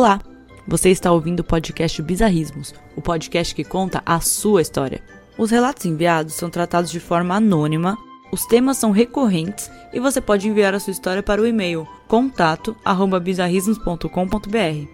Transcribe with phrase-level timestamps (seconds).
[0.00, 0.18] Olá,
[0.66, 5.02] você está ouvindo o podcast Bizarrismos, o podcast que conta a sua história.
[5.36, 7.98] Os relatos enviados são tratados de forma anônima,
[8.32, 14.88] os temas são recorrentes e você pode enviar a sua história para o e-mail contato@bizarrismos.com.br.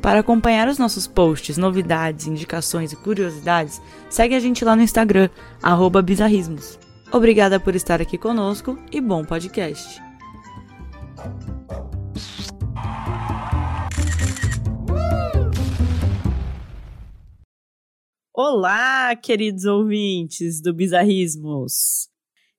[0.00, 5.30] Para acompanhar os nossos posts, novidades, indicações e curiosidades, segue a gente lá no Instagram,
[6.04, 6.78] bizarrismos.
[7.10, 10.00] Obrigada por estar aqui conosco e bom podcast.
[18.36, 22.08] Olá, queridos ouvintes do Bizarrismos.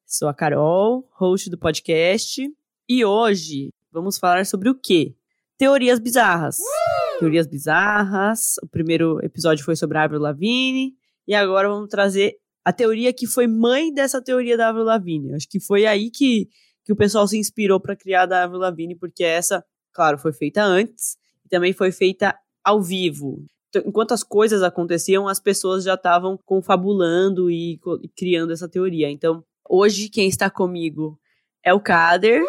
[0.05, 2.49] Sou a Carol, host do podcast,
[2.87, 5.17] e hoje vamos falar sobre o quê?
[5.57, 6.59] Teorias bizarras.
[6.59, 7.19] Uh!
[7.19, 8.55] Teorias bizarras.
[8.63, 10.93] O primeiro episódio foi sobre a Avril Lavigne,
[11.27, 15.35] e agora vamos trazer a teoria que foi mãe dessa teoria da Avril Lavigne.
[15.35, 16.47] Acho que foi aí que,
[16.85, 20.31] que o pessoal se inspirou para criar a da Avril Lavigne, porque essa, claro, foi
[20.31, 23.45] feita antes e também foi feita ao vivo
[23.85, 29.09] enquanto as coisas aconteciam, as pessoas já estavam confabulando e, e, criando essa teoria.
[29.09, 31.19] Então, hoje quem está comigo
[31.63, 32.43] é o Kader.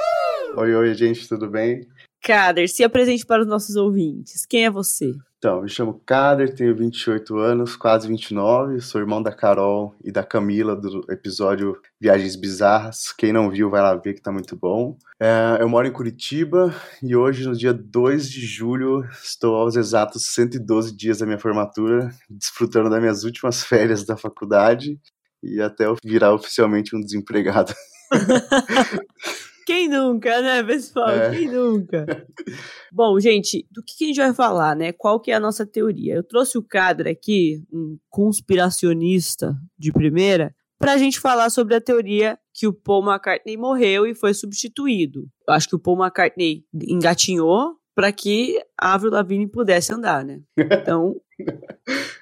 [0.56, 1.86] Oi, oi, gente, tudo bem?
[2.22, 4.44] Kader, se apresente para os nossos ouvintes.
[4.46, 5.12] Quem é você?
[5.38, 10.24] Então, me chamo Kader, tenho 28 anos, quase 29, sou irmão da Carol e da
[10.24, 13.12] Camila do episódio Viagens Bizarras.
[13.12, 14.96] Quem não viu, vai lá ver que tá muito bom.
[15.20, 20.24] É, eu moro em Curitiba e hoje, no dia 2 de julho, estou aos exatos
[20.26, 24.98] 112 dias da minha formatura, desfrutando das minhas últimas férias da faculdade
[25.42, 27.74] e até eu virar oficialmente um desempregado.
[29.66, 31.10] Quem nunca, né, pessoal?
[31.10, 31.30] É.
[31.30, 32.06] Quem nunca?
[32.92, 34.92] Bom, gente, do que a gente vai falar, né?
[34.92, 36.14] Qual que é a nossa teoria?
[36.14, 41.80] Eu trouxe o Cadre aqui, um conspiracionista de primeira, para a gente falar sobre a
[41.80, 45.26] teoria que o Paul McCartney morreu e foi substituído.
[45.48, 50.40] Eu acho que o Paul McCartney engatinhou para que a Avril Lavigne pudesse andar, né?
[50.80, 51.16] Então,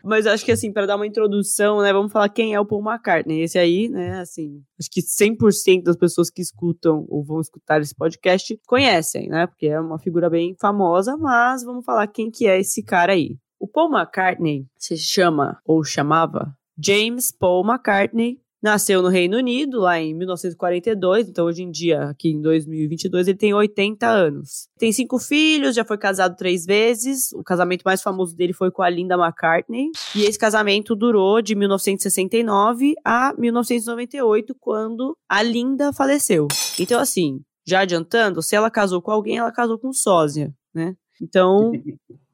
[0.04, 2.82] mas acho que assim, para dar uma introdução, né, vamos falar quem é o Paul
[2.82, 3.42] McCartney.
[3.42, 7.94] Esse aí, né, assim, acho que 100% das pessoas que escutam ou vão escutar esse
[7.94, 9.46] podcast conhecem, né?
[9.46, 13.36] Porque é uma figura bem famosa, mas vamos falar quem que é esse cara aí.
[13.58, 20.00] O Paul McCartney se chama ou chamava James Paul McCartney Nasceu no Reino Unido, lá
[20.00, 24.68] em 1942, então hoje em dia, aqui em 2022, ele tem 80 anos.
[24.78, 27.30] Tem cinco filhos, já foi casado três vezes.
[27.34, 29.90] O casamento mais famoso dele foi com a Linda McCartney.
[30.16, 36.48] E esse casamento durou de 1969 a 1998, quando a Linda faleceu.
[36.80, 40.96] Então, assim, já adiantando, se ela casou com alguém, ela casou com sósia, né?
[41.20, 41.70] Então.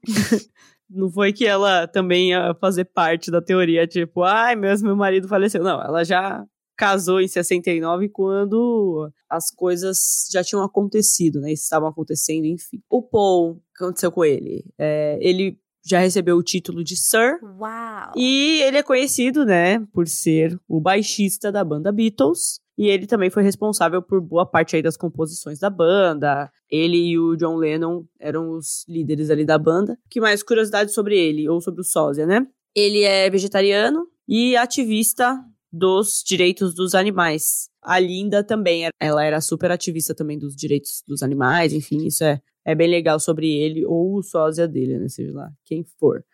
[0.91, 5.29] Não foi que ela também ia fazer parte da teoria, tipo, ai, meu, meu marido
[5.29, 5.63] faleceu.
[5.63, 6.45] Não, ela já
[6.77, 9.99] casou em 69 quando as coisas
[10.33, 11.53] já tinham acontecido, né?
[11.53, 12.81] Estavam acontecendo, enfim.
[12.89, 14.65] O Paul, o que aconteceu com ele?
[14.79, 17.39] É, ele já recebeu o título de Sir.
[17.43, 18.13] Uau!
[18.17, 22.61] E ele é conhecido, né, por ser o baixista da banda Beatles.
[22.81, 26.51] E ele também foi responsável por boa parte aí das composições da banda.
[26.67, 29.99] Ele e o John Lennon eram os líderes ali da banda.
[30.09, 32.47] Que mais curiosidade sobre ele, ou sobre o sósia, né?
[32.75, 35.39] Ele é vegetariano e ativista
[35.71, 37.69] dos direitos dos animais.
[37.83, 42.41] A Linda também, ela era super ativista também dos direitos dos animais, enfim, isso é,
[42.65, 46.25] é bem legal sobre ele, ou o sósia dele, né, seja lá, quem for.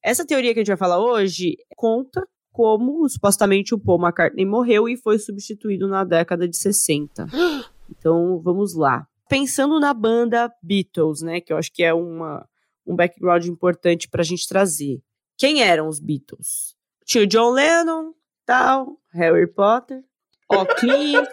[0.00, 4.88] Essa teoria que a gente vai falar hoje conta como supostamente o Paul McCartney morreu
[4.88, 7.26] e foi substituído na década de 60.
[7.90, 9.06] Então, vamos lá.
[9.28, 12.46] Pensando na banda Beatles, né, que eu acho que é uma,
[12.86, 15.02] um background importante pra gente trazer.
[15.38, 16.76] Quem eram os Beatles?
[17.06, 18.12] Tinha o John Lennon,
[18.44, 20.04] tal, Harry Potter,
[20.50, 21.28] o Clint,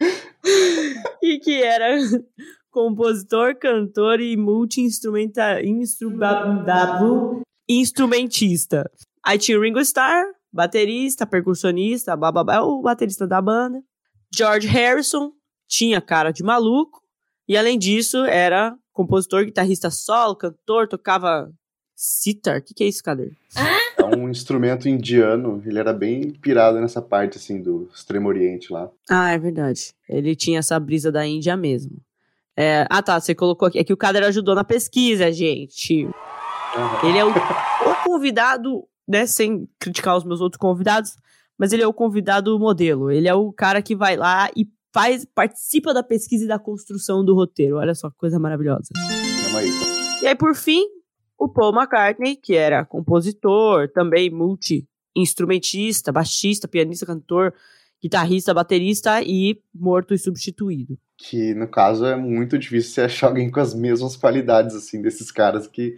[1.22, 1.98] e que era
[2.72, 5.60] compositor, cantor e multi-instrumentista.
[9.24, 12.30] Aí tinha o Ringo Starr, baterista, percussionista, blá,
[12.62, 13.82] o baterista da banda.
[14.34, 15.32] George Harrison
[15.68, 17.00] tinha cara de maluco.
[17.48, 21.52] E além disso, era compositor, guitarrista solo, cantor, tocava
[21.94, 22.58] sitar.
[22.58, 23.32] O que, que é isso, Kader?
[23.96, 25.62] É um instrumento indiano.
[25.64, 28.90] Ele era bem pirado nessa parte, assim, do Extremo Oriente lá.
[29.08, 29.94] Ah, é verdade.
[30.08, 31.96] Ele tinha essa brisa da Índia mesmo.
[32.56, 32.86] É...
[32.90, 33.20] Ah, tá.
[33.20, 33.78] Você colocou aqui.
[33.78, 36.04] É que o Kader ajudou na pesquisa, gente.
[36.04, 37.08] Uhum.
[37.08, 41.16] Ele é o, o convidado né, sem criticar os meus outros convidados,
[41.58, 43.10] mas ele é o convidado modelo.
[43.10, 47.24] Ele é o cara que vai lá e faz, participa da pesquisa e da construção
[47.24, 47.76] do roteiro.
[47.76, 48.88] Olha só que coisa maravilhosa.
[49.56, 49.68] Aí.
[50.22, 50.82] E aí, por fim,
[51.38, 57.52] o Paul McCartney, que era compositor, também multi-instrumentista, baixista, pianista, cantor,
[58.02, 60.98] guitarrista, baterista e morto e substituído.
[61.16, 65.30] que no caso é muito difícil você achar alguém com as mesmas qualidades assim desses
[65.30, 65.96] caras que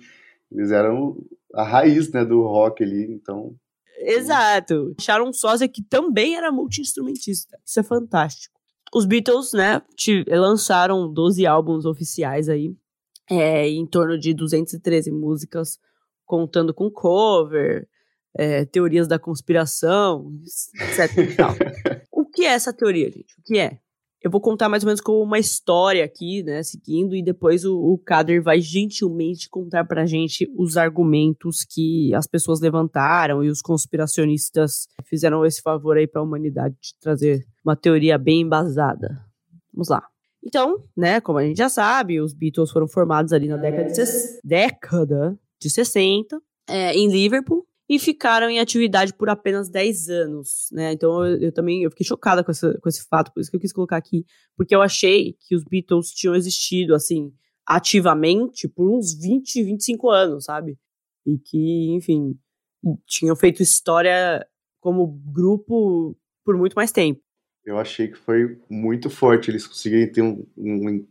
[0.53, 1.17] eles eram
[1.55, 3.55] a raiz, né, do rock ali, então
[3.99, 4.95] Exato.
[4.99, 7.59] Acharam um sósia que também era multi-instrumentista.
[7.65, 8.55] Isso é fantástico.
[8.95, 9.83] Os Beatles, né,
[10.29, 12.77] lançaram 12 álbuns oficiais aí,
[13.31, 15.79] é, em torno de 213 músicas,
[16.25, 17.89] contando com cover,
[18.37, 20.31] é, teorias da conspiração,
[20.81, 21.11] etc.
[22.13, 23.35] o que é essa teoria, gente?
[23.39, 23.79] O que é?
[24.25, 27.77] Eu vou contar mais ou menos como uma história aqui, né, seguindo, e depois o,
[27.77, 33.61] o Kader vai gentilmente contar pra gente os argumentos que as pessoas levantaram e os
[33.61, 39.23] conspiracionistas fizeram esse favor aí pra humanidade de trazer uma teoria bem embasada.
[39.71, 40.03] Vamos lá.
[40.43, 44.05] Então, né, como a gente já sabe, os Beatles foram formados ali na década de,
[44.43, 50.93] década de 60, é, em Liverpool, e ficaram em atividade por apenas 10 anos, né?
[50.93, 53.57] Então eu, eu, também eu fiquei chocada com, essa, com esse fato, por isso que
[53.57, 54.25] eu quis colocar aqui,
[54.57, 57.33] porque eu achei que os Beatles tinham existido, assim,
[57.67, 60.79] ativamente por uns 20, 25 anos, sabe?
[61.27, 62.39] E que, enfim,
[63.07, 64.47] tinham feito história
[64.81, 67.21] como grupo por muito mais tempo.
[67.65, 71.07] Eu achei que foi muito forte eles conseguirem ter um, um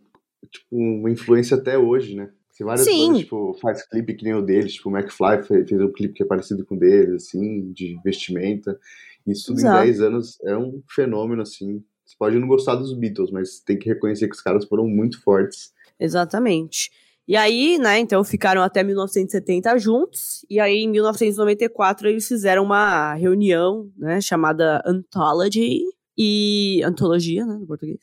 [0.52, 2.32] tipo, uma influência até hoje, né?
[2.58, 3.08] Tem várias Sim.
[3.08, 6.14] bandas, tipo, faz clipe que nem o deles, tipo, o McFly fez, fez um clipe
[6.14, 8.80] que é parecido com o deles, assim, de vestimenta.
[9.26, 9.84] Isso tudo Exato.
[9.84, 11.84] em 10 anos é um fenômeno, assim.
[12.06, 15.22] Você pode não gostar dos Beatles, mas tem que reconhecer que os caras foram muito
[15.24, 15.74] fortes.
[16.00, 16.92] Exatamente.
[17.28, 23.14] E aí, né, então ficaram até 1970 juntos, e aí em 1994 eles fizeram uma
[23.14, 25.82] reunião, né, chamada Anthology,
[26.18, 26.82] e...
[26.84, 28.00] Antologia, né, no português.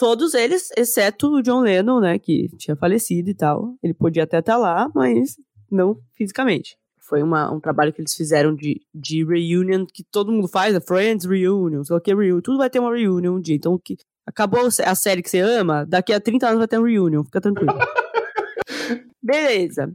[0.00, 3.74] Todos eles, exceto o John Lennon, né, que tinha falecido e tal.
[3.82, 5.36] Ele podia até estar tá lá, mas
[5.70, 6.78] não fisicamente.
[6.98, 10.80] Foi uma, um trabalho que eles fizeram de, de reunion, que todo mundo faz, a
[10.80, 13.54] Friends Reunion, sei lá que reunion, tudo vai ter uma reunion um dia.
[13.54, 16.84] Então, que acabou a série que você ama, daqui a 30 anos vai ter um
[16.84, 17.74] reunion, fica tranquilo.
[19.22, 19.94] Beleza.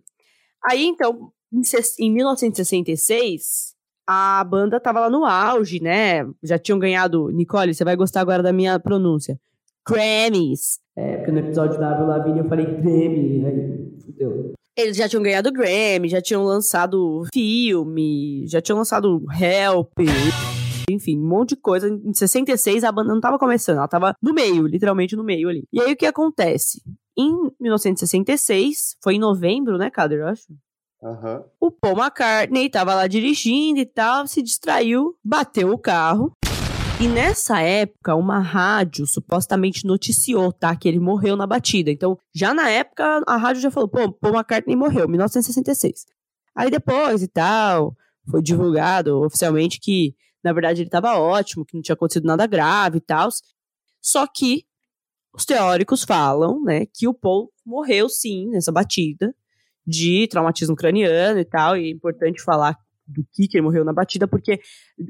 [0.63, 1.61] Aí, então, em,
[1.99, 3.73] em 1966,
[4.05, 6.27] a banda tava lá no auge, né?
[6.43, 7.31] Já tinham ganhado.
[7.31, 9.39] Nicole, você vai gostar agora da minha pronúncia.
[9.87, 10.79] Grammys.
[10.95, 14.53] É, porque no episódio da Avril Lavigne eu falei Grammy, aí fudeu.
[14.77, 19.93] Eles já tinham ganhado Grammy, já tinham lançado filme, já tinham lançado Help,
[20.89, 21.87] enfim, um monte de coisa.
[21.87, 25.63] Em 66 a banda não tava começando, ela tava no meio, literalmente no meio ali.
[25.71, 26.81] E aí o que acontece?
[27.17, 30.45] Em 1966, foi em novembro, né, Kader, eu acho?
[31.01, 31.43] Uhum.
[31.59, 36.33] O Paul McCartney tava lá dirigindo e tal, se distraiu, bateu o carro
[36.97, 40.73] e nessa época, uma rádio supostamente noticiou, tá?
[40.77, 41.91] Que ele morreu na batida.
[41.91, 46.05] Então, já na época, a rádio já falou, pô, Paul McCartney morreu, 1966.
[46.55, 47.93] Aí depois e tal,
[48.31, 52.99] foi divulgado oficialmente que, na verdade, ele estava ótimo, que não tinha acontecido nada grave
[52.99, 53.27] e tal.
[54.01, 54.63] Só que
[55.33, 59.35] os teóricos falam, né, que o Paul morreu sim nessa batida
[59.85, 61.75] de traumatismo craniano e tal.
[61.75, 62.77] E é importante falar
[63.07, 64.59] do que, que ele morreu na batida, porque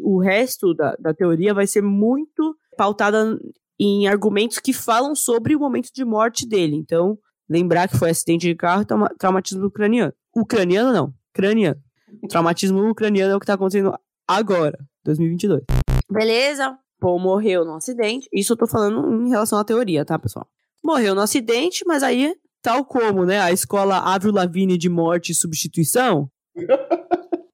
[0.01, 3.37] o resto da, da teoria vai ser muito pautada
[3.79, 6.75] em argumentos que falam sobre o momento de morte dele.
[6.75, 7.17] Então,
[7.49, 10.13] lembrar que foi acidente de carro e traumatismo ucraniano.
[10.35, 11.79] Ucraniano não, craniano.
[12.29, 13.93] Traumatismo ucraniano é o que tá acontecendo
[14.27, 15.63] agora, 2022.
[16.09, 16.77] Beleza?
[16.99, 18.27] Paul morreu no acidente.
[18.33, 20.47] Isso eu tô falando em relação à teoria, tá, pessoal?
[20.83, 25.35] Morreu no acidente, mas aí, tal como, né, a escola Avril Lavigne de morte e
[25.35, 26.29] substituição,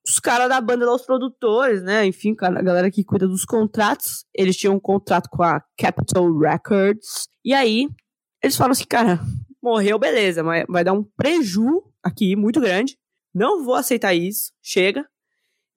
[0.06, 2.06] os caras da banda lá, os produtores, né?
[2.06, 4.26] Enfim, a galera que cuida dos contratos.
[4.34, 7.28] Eles tinham um contrato com a Capitol Records.
[7.46, 7.88] E aí,
[8.44, 9.20] eles falam assim, cara,
[9.62, 12.98] morreu, beleza, mas vai dar um preju aqui muito grande.
[13.34, 14.52] Não vou aceitar isso.
[14.62, 15.06] Chega.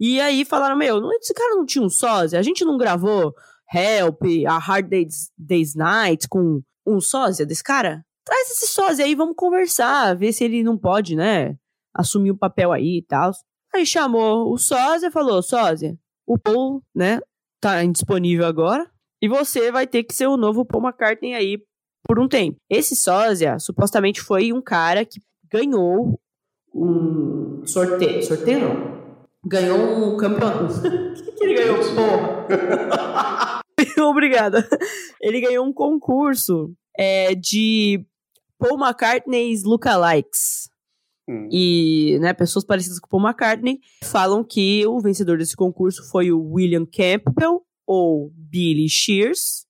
[0.01, 2.39] E aí falaram, meu, esse cara não tinha um sósia?
[2.39, 3.35] A gente não gravou
[3.73, 8.05] Help, a Hard Days, Days Night com um sósia desse cara?
[8.25, 11.57] Traz esse sósia aí, vamos conversar, ver se ele não pode, né,
[11.95, 13.33] assumir o um papel aí e tal.
[13.75, 17.21] Aí chamou o sósia e falou: sósia, o Paul, né,
[17.61, 18.89] tá indisponível agora.
[19.21, 21.59] E você vai ter que ser o novo Paul McCartney aí
[22.07, 22.59] por um tempo.
[22.71, 26.21] Esse sósia, supostamente, foi um cara que ganhou
[26.75, 28.23] um sorteio.
[28.23, 28.95] Sorteio não.
[29.47, 30.65] Ganhou um campeonato.
[30.65, 30.83] O
[31.15, 33.61] que, que ele ganhou, porra?
[34.09, 34.67] Obrigada.
[35.21, 38.05] Ele ganhou um concurso é, de
[38.59, 40.69] Paul McCartney's Lookalikes.
[41.29, 41.49] Hum.
[41.51, 46.53] E, né, pessoas parecidas com Paul McCartney falam que o vencedor desse concurso foi o
[46.53, 49.67] William Campbell ou Billy Shears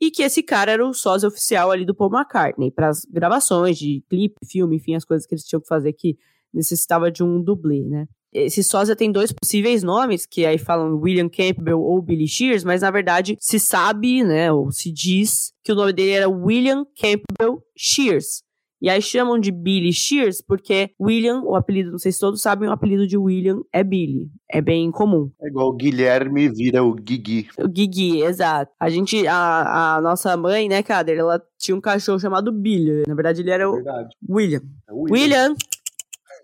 [0.00, 3.78] e que esse cara era o sósia oficial ali do Paul McCartney para as gravações
[3.78, 6.16] de clipe, filme, enfim, as coisas que eles tinham que fazer que
[6.52, 8.06] necessitava de um dublê, né?
[8.32, 12.82] esse sósia tem dois possíveis nomes, que aí falam William Campbell ou Billy Shears, mas
[12.82, 17.62] na verdade se sabe, né, ou se diz que o nome dele era William Campbell
[17.76, 18.42] Shears.
[18.80, 22.68] E aí chamam de Billy Shears porque William, o apelido, não sei se todos sabem,
[22.68, 24.28] o apelido de William é Billy.
[24.50, 25.30] É bem comum.
[25.40, 27.48] É igual o Guilherme vira o Guigui.
[27.58, 28.72] O Guigui, exato.
[28.78, 33.04] A gente, a, a nossa mãe, né, Kader, ela tinha um cachorro chamado Billy.
[33.06, 34.14] Na verdade, ele era o Verdade.
[34.28, 34.62] William.
[34.88, 35.18] É o William.
[35.20, 35.56] William.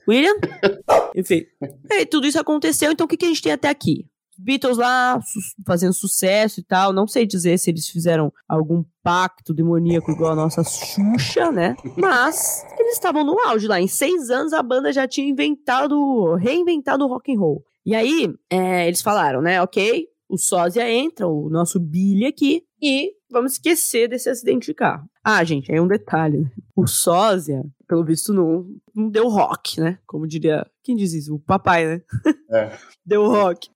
[0.09, 0.35] William?
[1.15, 1.45] Enfim.
[1.91, 4.07] E tudo isso aconteceu, então o que, que a gente tem até aqui?
[4.43, 6.93] Beatles lá su fazendo sucesso e tal.
[6.93, 11.77] Não sei dizer se eles fizeram algum pacto demoníaco igual a nossa Xuxa, né?
[11.97, 13.81] Mas eles estavam no auge lá.
[13.81, 17.65] Em seis anos a banda já tinha inventado, reinventado o rock and roll.
[17.85, 19.61] E aí é, eles falaram, né?
[19.63, 25.07] Ok, o sósia entra, o nosso Billy aqui, e vamos esquecer desse acidente de carro.
[25.23, 26.51] Ah, gente, aí um detalhe, né?
[26.75, 29.99] O sósia, pelo visto, não, não deu rock, né?
[30.07, 30.67] Como diria.
[30.83, 31.35] Quem diz isso?
[31.35, 32.03] O papai, né?
[32.51, 32.71] É.
[33.05, 33.69] deu rock.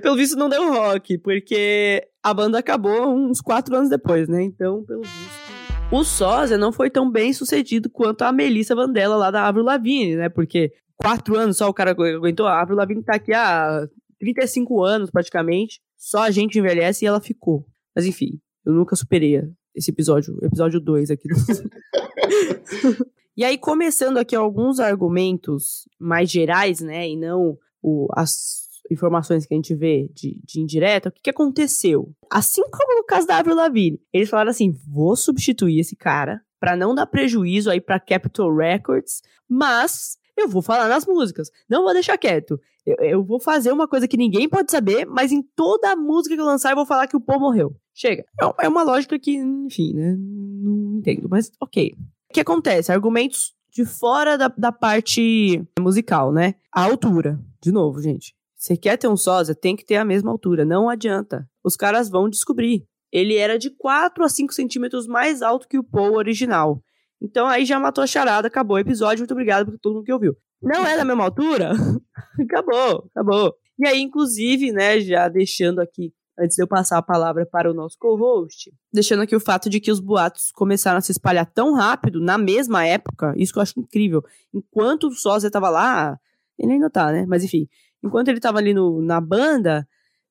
[0.00, 4.42] pelo visto, não deu rock, porque a banda acabou uns quatro anos depois, né?
[4.42, 5.50] Então, pelo visto.
[5.92, 10.14] O sósia não foi tão bem sucedido quanto a Melissa Vandella lá da Avril Lavigne,
[10.14, 10.28] né?
[10.28, 12.46] Porque quatro anos só o cara aguentou.
[12.46, 13.88] A Avril Lavigne tá aqui há
[14.20, 15.80] 35 anos, praticamente.
[15.96, 17.66] Só a gente envelhece e ela ficou.
[17.94, 19.42] Mas enfim, eu nunca superei
[19.74, 21.28] esse episódio, episódio 2 aqui.
[23.40, 29.54] e aí, começando aqui alguns argumentos mais gerais, né, e não o, as informações que
[29.54, 32.14] a gente vê de, de indireta, o que, que aconteceu?
[32.30, 36.76] Assim como no caso da Avril Lavigne, eles falaram assim, vou substituir esse cara para
[36.76, 41.94] não dar prejuízo aí para Capitol Records, mas eu vou falar nas músicas, não vou
[41.94, 42.60] deixar quieto.
[42.84, 46.34] Eu, eu, vou fazer uma coisa que ninguém pode saber, mas em toda a música
[46.34, 47.74] que eu lançar eu vou falar que o Paul morreu.
[47.94, 48.22] Chega.
[48.38, 50.14] É, é uma lógica que, enfim, né?
[50.18, 51.96] Não entendo, mas ok.
[52.30, 52.92] O que acontece?
[52.92, 56.54] Argumentos de fora da, da parte musical, né?
[56.72, 57.40] A altura.
[57.60, 58.36] De novo, gente.
[58.56, 60.64] Você quer ter um sósia, tem que ter a mesma altura.
[60.64, 61.44] Não adianta.
[61.64, 62.86] Os caras vão descobrir.
[63.10, 66.80] Ele era de 4 a 5 centímetros mais alto que o Paul original.
[67.20, 69.22] Então aí já matou a charada, acabou o episódio.
[69.22, 70.36] Muito obrigado por todo mundo que ouviu.
[70.62, 71.72] Não é da mesma altura?
[72.40, 73.54] acabou, acabou.
[73.76, 77.74] E aí, inclusive, né, já deixando aqui, antes de eu passar a palavra para o
[77.74, 81.74] nosso co-host, deixando aqui o fato de que os boatos começaram a se espalhar tão
[81.74, 84.22] rápido, na mesma época, isso que eu acho incrível.
[84.52, 86.18] Enquanto o Sósia estava lá,
[86.58, 87.26] ele ainda tá, né?
[87.26, 87.68] Mas enfim,
[88.02, 89.86] enquanto ele estava ali no, na banda,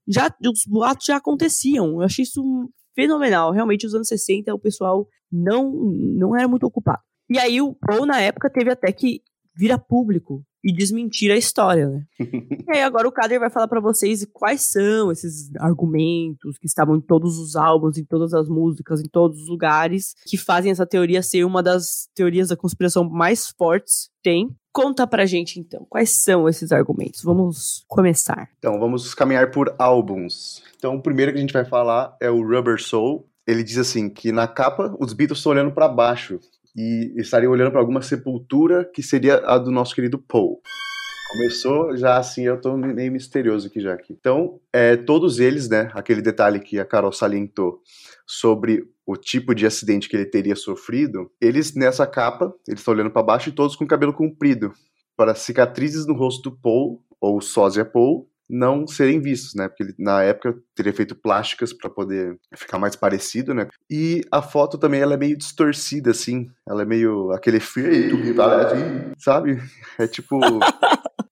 [0.08, 1.94] já os boatos já aconteciam.
[1.94, 2.42] Eu achei isso
[2.96, 3.52] fenomenal.
[3.52, 7.02] Realmente, os anos 60, o pessoal não, não era muito ocupado.
[7.30, 9.22] E aí, o Paul, na época, teve até que
[9.56, 12.04] vir a público e desmentir a história, né?
[12.20, 16.96] e aí agora o Kader vai falar para vocês quais são esses argumentos que estavam
[16.96, 20.86] em todos os álbuns, em todas as músicas, em todos os lugares, que fazem essa
[20.86, 24.50] teoria ser uma das teorias da conspiração mais fortes que tem.
[24.72, 27.24] Conta pra gente então, quais são esses argumentos?
[27.24, 28.50] Vamos começar.
[28.60, 30.62] Então, vamos caminhar por álbuns.
[30.78, 33.28] Então, o primeiro que a gente vai falar é o Rubber Soul.
[33.48, 36.40] Ele diz assim que na capa os Beatles estão olhando para baixo
[36.76, 40.62] e estariam olhando para alguma sepultura que seria a do nosso querido Paul.
[41.32, 44.14] Começou já assim, eu tô meio misterioso aqui já aqui.
[44.20, 47.82] Então, é, todos eles, né, aquele detalhe que a Carol salientou
[48.26, 53.12] sobre o tipo de acidente que ele teria sofrido, eles nessa capa, eles estão olhando
[53.12, 54.74] para baixo e todos com cabelo comprido,
[55.16, 59.68] para cicatrizes no rosto do Paul, ou sósia Paul, não serem vistos, né?
[59.68, 63.68] Porque ele, na época teria feito plásticas para poder ficar mais parecido, né?
[63.90, 68.34] E a foto também ela é meio distorcida assim, ela é meio aquele efeito que
[68.34, 68.76] parece,
[69.18, 69.62] sabe?
[69.98, 70.40] É tipo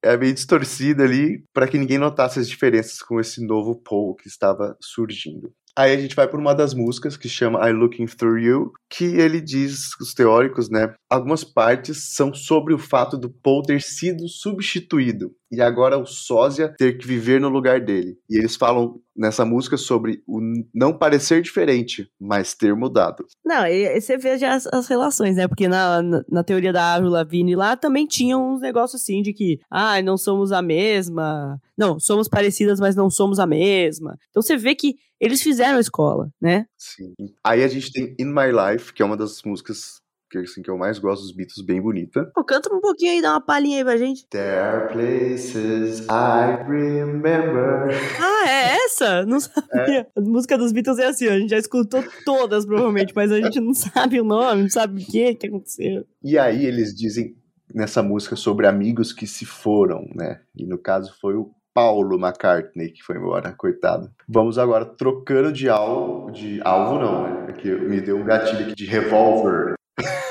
[0.04, 4.28] é meio distorcida ali para que ninguém notasse as diferenças com esse novo Paul que
[4.28, 5.52] estava surgindo.
[5.78, 9.06] Aí a gente vai por uma das músicas que chama I Looking Through You, que
[9.06, 10.96] ele diz, os teóricos, né?
[11.10, 16.74] Algumas partes são sobre o fato do Paul ter sido substituído e agora o sósia
[16.78, 18.18] ter que viver no lugar dele.
[18.30, 20.40] E eles falam nessa música sobre o
[20.74, 23.26] não parecer diferente, mas ter mudado.
[23.46, 25.48] Não, e você vê já as, as relações, né?
[25.48, 29.34] Porque na, na, na, teoria da Avril Lavigne lá também tinha uns negócios assim de
[29.34, 31.60] que, ah, não somos a mesma.
[31.78, 34.18] Não, somos parecidas, mas não somos a mesma.
[34.30, 36.66] Então você vê que eles fizeram a escola, né?
[36.78, 37.14] Sim.
[37.44, 40.70] Aí a gente tem In My Life, que é uma das músicas que, assim, que
[40.70, 42.32] eu mais gosto dos Beatles, bem bonita.
[42.34, 44.28] Pô, canta um pouquinho aí, dá uma palhinha aí pra gente.
[44.28, 47.90] There are places I remember.
[48.20, 49.26] Ah, é essa?
[49.26, 50.02] Não sabia.
[50.02, 50.08] É.
[50.16, 53.60] A música dos Beatles é assim, a gente já escutou todas, provavelmente, mas a gente
[53.60, 56.06] não sabe o nome, não sabe o que, que aconteceu.
[56.24, 57.36] E aí eles dizem
[57.74, 60.42] nessa música sobre amigos que se foram, né?
[60.56, 64.10] E no caso foi o Paulo McCartney, que foi embora, coitado.
[64.28, 67.54] Vamos agora trocando de alvo, de alvo não, né?
[67.54, 69.76] Que me deu um gatilho aqui de Revolver.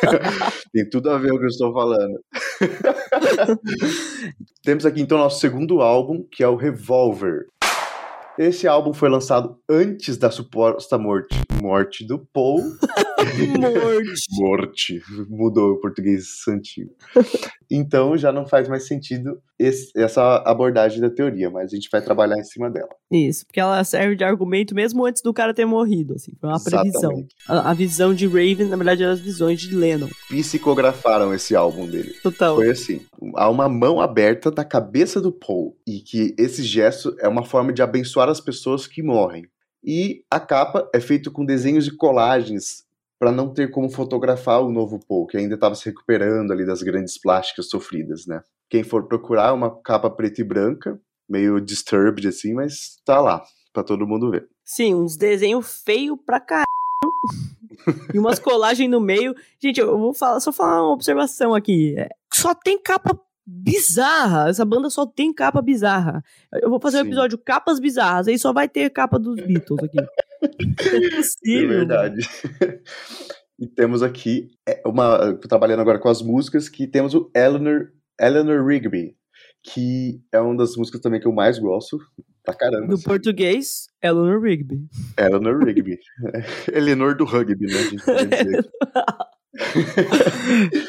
[0.72, 2.20] Tem tudo a ver com o que eu estou falando.
[4.62, 7.46] Temos aqui então nosso segundo álbum, que é o Revolver.
[8.38, 12.60] Esse álbum foi lançado antes da suposta morte, morte do Paul.
[13.58, 14.26] morte.
[14.32, 15.02] morte.
[15.30, 16.94] Mudou o português antigo.
[17.70, 22.02] Então já não faz mais sentido esse, essa abordagem da teoria, mas a gente vai
[22.02, 22.90] trabalhar em cima dela.
[23.10, 26.62] Isso, porque ela serve de argumento mesmo antes do cara ter morrido, assim, foi uma
[26.62, 27.26] previsão.
[27.48, 30.08] A, a, visão de Raven, na verdade, eram as visões de Lennon.
[30.28, 32.14] Psicografaram esse álbum dele.
[32.22, 32.56] Total.
[32.56, 33.00] Foi assim,
[33.34, 37.72] há uma mão aberta na cabeça do Paul, e que esse gesto é uma forma
[37.72, 39.44] de abençoar as pessoas que morrem.
[39.84, 42.85] E a capa é feita com desenhos e colagens
[43.18, 46.82] para não ter como fotografar o novo Paul, que ainda estava se recuperando ali das
[46.82, 48.42] grandes plásticas sofridas, né?
[48.68, 53.42] Quem for procurar uma capa preta e branca, meio disturbed assim, mas tá lá
[53.72, 54.48] para todo mundo ver.
[54.64, 56.66] Sim, uns desenhos feios pra caralho.
[58.12, 59.34] e umas colagens no meio.
[59.62, 61.94] Gente, eu vou falar, só falar uma observação aqui.
[61.98, 64.48] É, só tem capa bizarra.
[64.48, 66.24] Essa banda só tem capa bizarra.
[66.52, 67.04] Eu vou fazer Sim.
[67.04, 69.98] um episódio capas bizarras, aí só vai ter capa dos Beatles aqui.
[70.42, 71.72] é possível.
[71.72, 72.16] É verdade.
[73.58, 75.32] E temos aqui é, uma.
[75.38, 77.88] Trabalhando agora com as músicas, que temos o Eleanor,
[78.20, 79.16] Eleanor Rigby,
[79.62, 81.98] que é uma das músicas também que eu mais gosto.
[82.44, 82.86] Pra caramba.
[82.86, 83.04] No assim.
[83.04, 84.86] português, Eleanor Rigby.
[85.18, 85.98] Eleanor Rigby.
[86.70, 87.78] Eleanor do rugby, né?
[87.78, 88.68] A gente.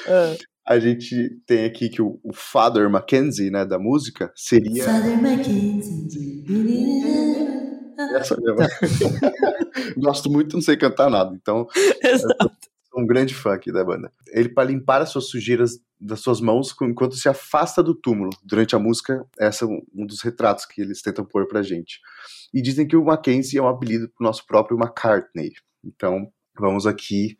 [0.08, 0.38] É.
[0.68, 4.84] a gente tem aqui que o, o Father Mackenzie, né, da música, seria.
[4.84, 6.44] Father Mackenzie.
[8.14, 8.58] Essa mesmo.
[9.98, 11.66] Gosto muito, não sei cantar nada, então.
[12.04, 12.52] Exato.
[12.92, 14.12] Sou um grande fã aqui da banda.
[14.28, 18.30] Ele, para limpar as suas sujeiras das suas mãos enquanto se afasta do túmulo.
[18.44, 22.02] Durante a música, esse é um dos retratos que eles tentam pôr pra gente.
[22.54, 25.54] E dizem que o Mackenzie é um apelido pro nosso próprio McCartney.
[25.84, 27.38] Então, vamos aqui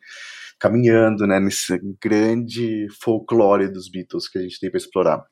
[0.58, 5.24] caminhando, né, nesse grande folclore dos Beatles que a gente tem para explorar.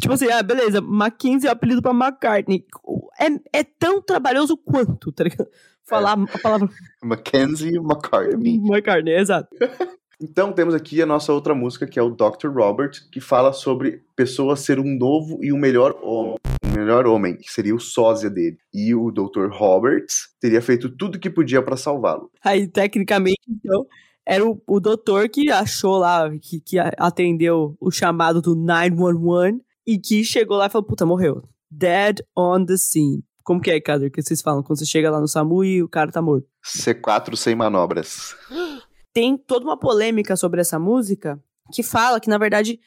[0.00, 2.64] Tipo assim, ah, beleza, Mackenzie é apelido para McCartney.
[3.20, 5.48] É, é tão trabalhoso quanto, tá ligado?
[5.84, 6.36] Falar é.
[6.36, 6.68] a palavra.
[7.02, 8.56] Mackenzie McCartney.
[8.56, 9.48] McCartney, exato.
[10.22, 12.48] Então temos aqui a nossa outra música, que é o Dr.
[12.54, 16.36] Robert, que fala sobre pessoa ser um novo e um melhor homem.
[16.62, 18.58] Um melhor homem, que seria o sósia dele.
[18.72, 19.48] E o Dr.
[19.50, 22.30] Roberts teria feito tudo que podia para salvá-lo.
[22.44, 23.86] Aí, tecnicamente, então,
[24.30, 29.98] era o, o doutor que achou lá, que, que atendeu o chamado do 911 e
[29.98, 31.42] que chegou lá e falou: puta, morreu.
[31.68, 33.24] Dead on the scene.
[33.42, 34.62] Como que é, Kader, que vocês falam?
[34.62, 36.46] Quando você chega lá no SAMU e o cara tá morto.
[36.64, 38.36] C4 sem manobras.
[39.12, 42.78] Tem toda uma polêmica sobre essa música que fala que, na verdade,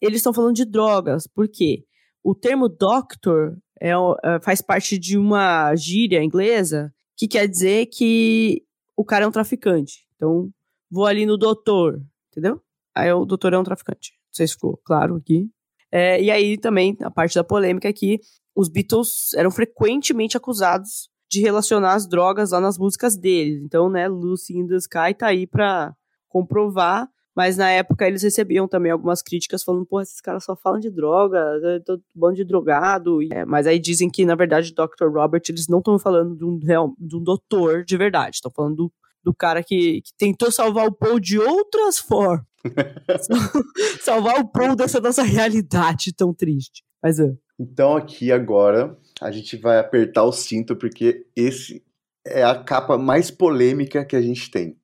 [0.00, 1.28] eles estão falando de drogas.
[1.28, 1.84] Por quê?
[2.24, 8.64] O termo doctor é, é, faz parte de uma gíria inglesa que quer dizer que
[8.96, 10.04] o cara é um traficante.
[10.16, 10.50] Então,
[10.92, 11.98] vou ali no doutor,
[12.30, 12.60] entendeu?
[12.94, 14.12] Aí o doutor é um traficante.
[14.28, 15.48] Não sei se ficou claro aqui.
[15.90, 18.20] É, e aí também, a parte da polêmica é que
[18.54, 23.62] os Beatles eram frequentemente acusados de relacionar as drogas lá nas músicas deles.
[23.62, 25.94] Então, né, Lucy in the Sky tá aí pra
[26.28, 27.08] comprovar.
[27.34, 30.90] Mas na época eles recebiam também algumas críticas falando, pô, esses caras só falam de
[30.90, 33.22] droga, é todo bando de drogado.
[33.32, 35.08] É, mas aí dizem que, na verdade, Dr.
[35.10, 38.92] Robert, eles não estão falando de um, de um doutor de verdade, estão falando do
[39.24, 42.44] do cara que, que tentou salvar o Paul de outras formas.
[44.00, 46.82] salvar o Paul dessa nossa realidade tão triste.
[47.02, 47.32] Mas é.
[47.58, 51.82] Então aqui agora a gente vai apertar o cinto porque esse
[52.26, 54.76] é a capa mais polêmica que a gente tem,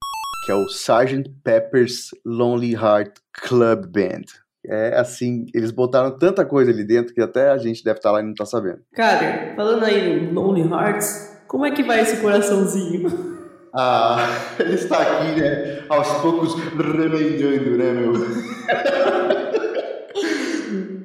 [0.44, 1.31] que é o Sgt.
[1.44, 4.24] Pepper's Lonely Heart Club Band.
[4.66, 8.14] É assim, eles botaram tanta coisa ali dentro que até a gente deve estar tá
[8.14, 8.81] lá e não tá sabendo.
[8.92, 13.38] Cara, falando aí no Lonely Hearts, como é que vai esse coraçãozinho?
[13.74, 14.28] Ah,
[14.59, 15.85] ele está aqui, né?
[15.88, 18.12] Aos poucos remendando, né, meu?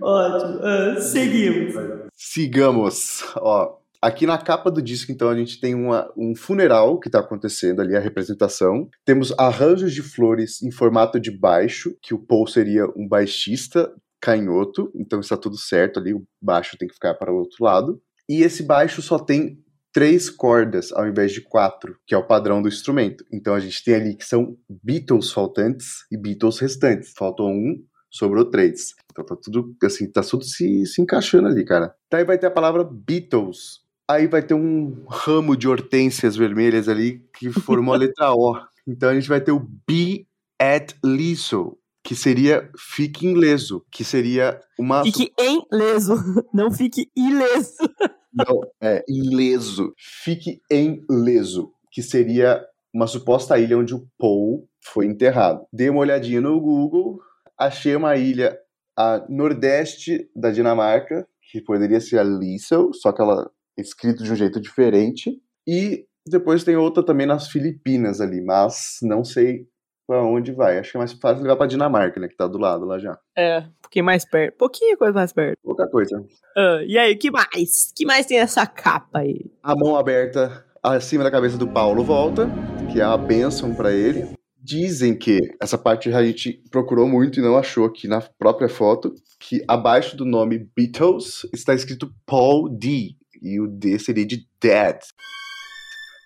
[0.02, 0.60] Ótimo.
[0.60, 1.76] Uh, seguimos.
[2.14, 3.24] Sigamos.
[3.38, 7.20] Ó, aqui na capa do disco, então, a gente tem uma, um funeral que está
[7.20, 8.90] acontecendo ali, a representação.
[9.06, 14.92] Temos arranjos de flores em formato de baixo, que o Paul seria um baixista canhoto,
[14.96, 18.02] então está tudo certo ali, o baixo tem que ficar para o outro lado.
[18.28, 19.63] E esse baixo só tem
[19.94, 23.24] três cordas ao invés de quatro, que é o padrão do instrumento.
[23.32, 27.14] Então a gente tem ali que são Beatles faltantes e Beatles restantes.
[27.16, 28.94] Faltou um, sobrou três.
[29.12, 31.94] Então tá tudo assim, tá tudo se, se encaixando ali, cara.
[32.12, 33.84] Daí vai ter a palavra Beatles.
[34.10, 38.58] Aí vai ter um ramo de hortênsias vermelhas ali que formou a letra O.
[38.86, 40.28] Então a gente vai ter o Be
[40.60, 45.04] at Liso, que seria fique ileso, que seria uma.
[45.04, 46.16] Fique em leso,
[46.54, 47.78] não fique ileso.
[48.34, 49.94] Não, é ileso.
[49.98, 55.66] Fique em leso, que seria uma suposta ilha onde o Paul foi enterrado.
[55.72, 57.20] Dei uma olhadinha no Google,
[57.58, 58.58] achei uma ilha
[58.98, 64.32] a nordeste da Dinamarca, que poderia ser a Liesel, só que ela é escrito de
[64.32, 65.40] um jeito diferente.
[65.68, 69.68] E depois tem outra também nas Filipinas ali, mas não sei
[70.08, 70.78] para onde vai.
[70.78, 72.28] Acho que é mais fácil ligar pra Dinamarca, né?
[72.28, 73.18] Que tá do lado lá já.
[73.36, 74.58] É, um pouquinho mais perto.
[74.58, 75.58] Pouquinho coisa mais perto.
[75.64, 76.20] Pouca coisa.
[76.20, 77.92] Uh, e aí, que mais?
[77.96, 79.52] que mais tem essa capa aí?
[79.62, 82.50] A mão aberta acima da cabeça do Paulo volta,
[82.92, 84.28] que é a bênção para ele.
[84.66, 89.14] Dizem que essa parte a gente procurou muito e não achou aqui na própria foto,
[89.40, 95.00] que abaixo do nome Beatles está escrito Paul D, e o D seria de dead,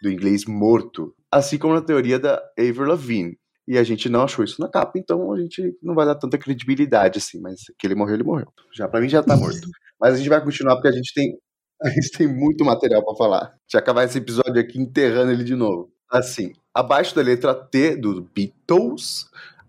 [0.03, 3.37] do inglês morto, assim como na teoria da Avril Lavigne.
[3.67, 6.37] E a gente não achou isso na capa, então a gente não vai dar tanta
[6.37, 8.47] credibilidade assim, mas que ele morreu, ele morreu.
[8.73, 9.67] Já para mim já tá morto.
[9.99, 11.37] Mas a gente vai continuar porque a gente tem
[11.83, 13.53] a gente tem muito material para falar.
[13.71, 15.89] Já acabar esse episódio aqui enterrando ele de novo.
[16.09, 19.25] Assim, abaixo da letra T do Beatles,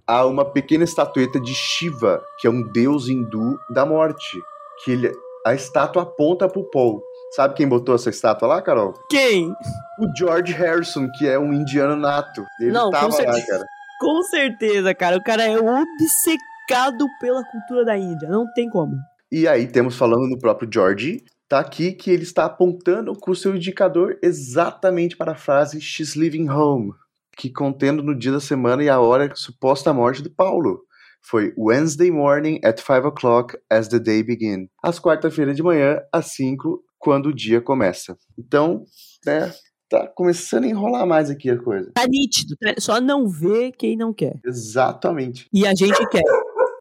[0.07, 4.41] há uma pequena estatueta de Shiva, que é um deus hindu da morte.
[4.85, 5.13] Que ele,
[5.45, 7.03] a estátua aponta pro Paul.
[7.35, 8.95] Sabe quem botou essa estátua lá, Carol?
[9.11, 9.51] Quem?
[10.01, 12.47] O George Harrison, que é um indiano nato.
[12.61, 13.67] Ele Não, tava lá, cara.
[14.01, 15.17] Com certeza, cara.
[15.17, 18.29] O cara é obcecado pela cultura da Índia.
[18.29, 18.95] Não tem como.
[19.31, 23.37] E aí temos falando no próprio George, tá aqui que ele está apontando com o
[23.37, 26.93] seu indicador exatamente para a frase She's leaving home,
[27.37, 30.81] que contendo no dia da semana e a hora suposta morte do Paulo.
[31.21, 34.69] Foi Wednesday morning at 5 o'clock as the day begin.
[34.83, 38.17] Às quarta-feira de manhã, às 5, quando o dia começa.
[38.39, 38.85] Então,
[39.27, 39.53] né,
[39.89, 41.91] tá começando a enrolar mais aqui a coisa.
[41.95, 42.57] Tá nítido.
[42.61, 42.75] tá?
[42.79, 44.39] Só não vê quem não quer.
[44.45, 45.47] Exatamente.
[45.53, 46.23] E a gente quer.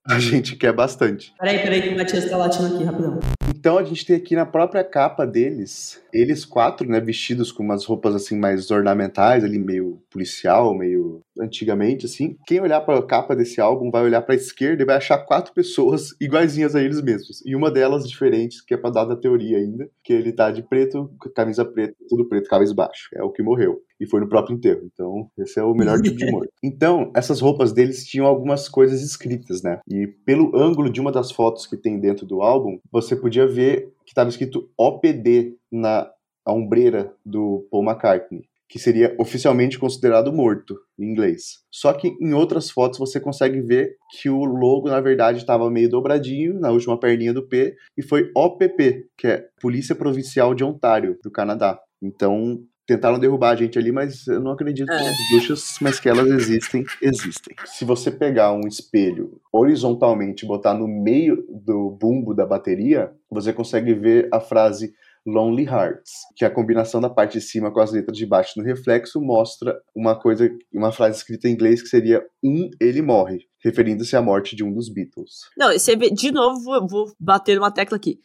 [0.09, 1.33] A gente quer bastante.
[1.37, 3.19] Peraí, peraí, que o Matias tá latindo aqui, rapidão.
[3.49, 7.83] Então a gente tem aqui na própria capa deles, eles quatro, né, vestidos com umas
[7.83, 12.37] roupas assim mais ornamentais, ali meio policial, meio antigamente assim.
[12.45, 15.17] Quem olhar para a capa desse álbum vai olhar para a esquerda e vai achar
[15.19, 17.43] quatro pessoas iguaizinhas a eles mesmos.
[17.45, 20.63] E uma delas diferente, que é para dar da teoria ainda, que ele tá de
[20.63, 23.09] preto, camisa preta, tudo preto, cabeça baixo.
[23.13, 23.81] É o que morreu.
[23.99, 24.81] E foi no próprio enterro.
[24.93, 26.49] Então, esse é o melhor tipo de morto.
[26.63, 29.79] Então, essas roupas deles tinham algumas coisas escritas, né?
[29.87, 33.93] E pelo ângulo de uma das fotos que tem dentro do álbum, você podia ver
[34.05, 36.09] que estava escrito OPD na
[36.45, 41.59] ombreira do Paul McCartney, que seria oficialmente considerado morto em inglês.
[41.71, 45.89] Só que em outras fotos você consegue ver que o logo na verdade estava meio
[45.89, 51.17] dobradinho na última perninha do P e foi OPP, que é Polícia Provincial de Ontário,
[51.23, 51.79] do Canadá.
[52.01, 54.95] Então, tentaram derrubar a gente ali, mas eu não acredito É.
[54.95, 57.53] nas bruxas, mas que elas existem, existem.
[57.65, 63.51] Se você pegar um espelho horizontalmente e botar no meio do bumbo da bateria, você
[63.51, 64.93] consegue ver a frase
[65.27, 68.53] Lonely Hearts, que é a combinação da parte de cima com as letras de baixo
[68.55, 73.39] no reflexo mostra uma coisa, uma frase escrita em inglês que seria um ele morre,
[73.61, 75.41] referindo-se à morte de um dos Beatles.
[75.57, 78.19] Não, você vê, de novo, vou, vou bater uma tecla aqui.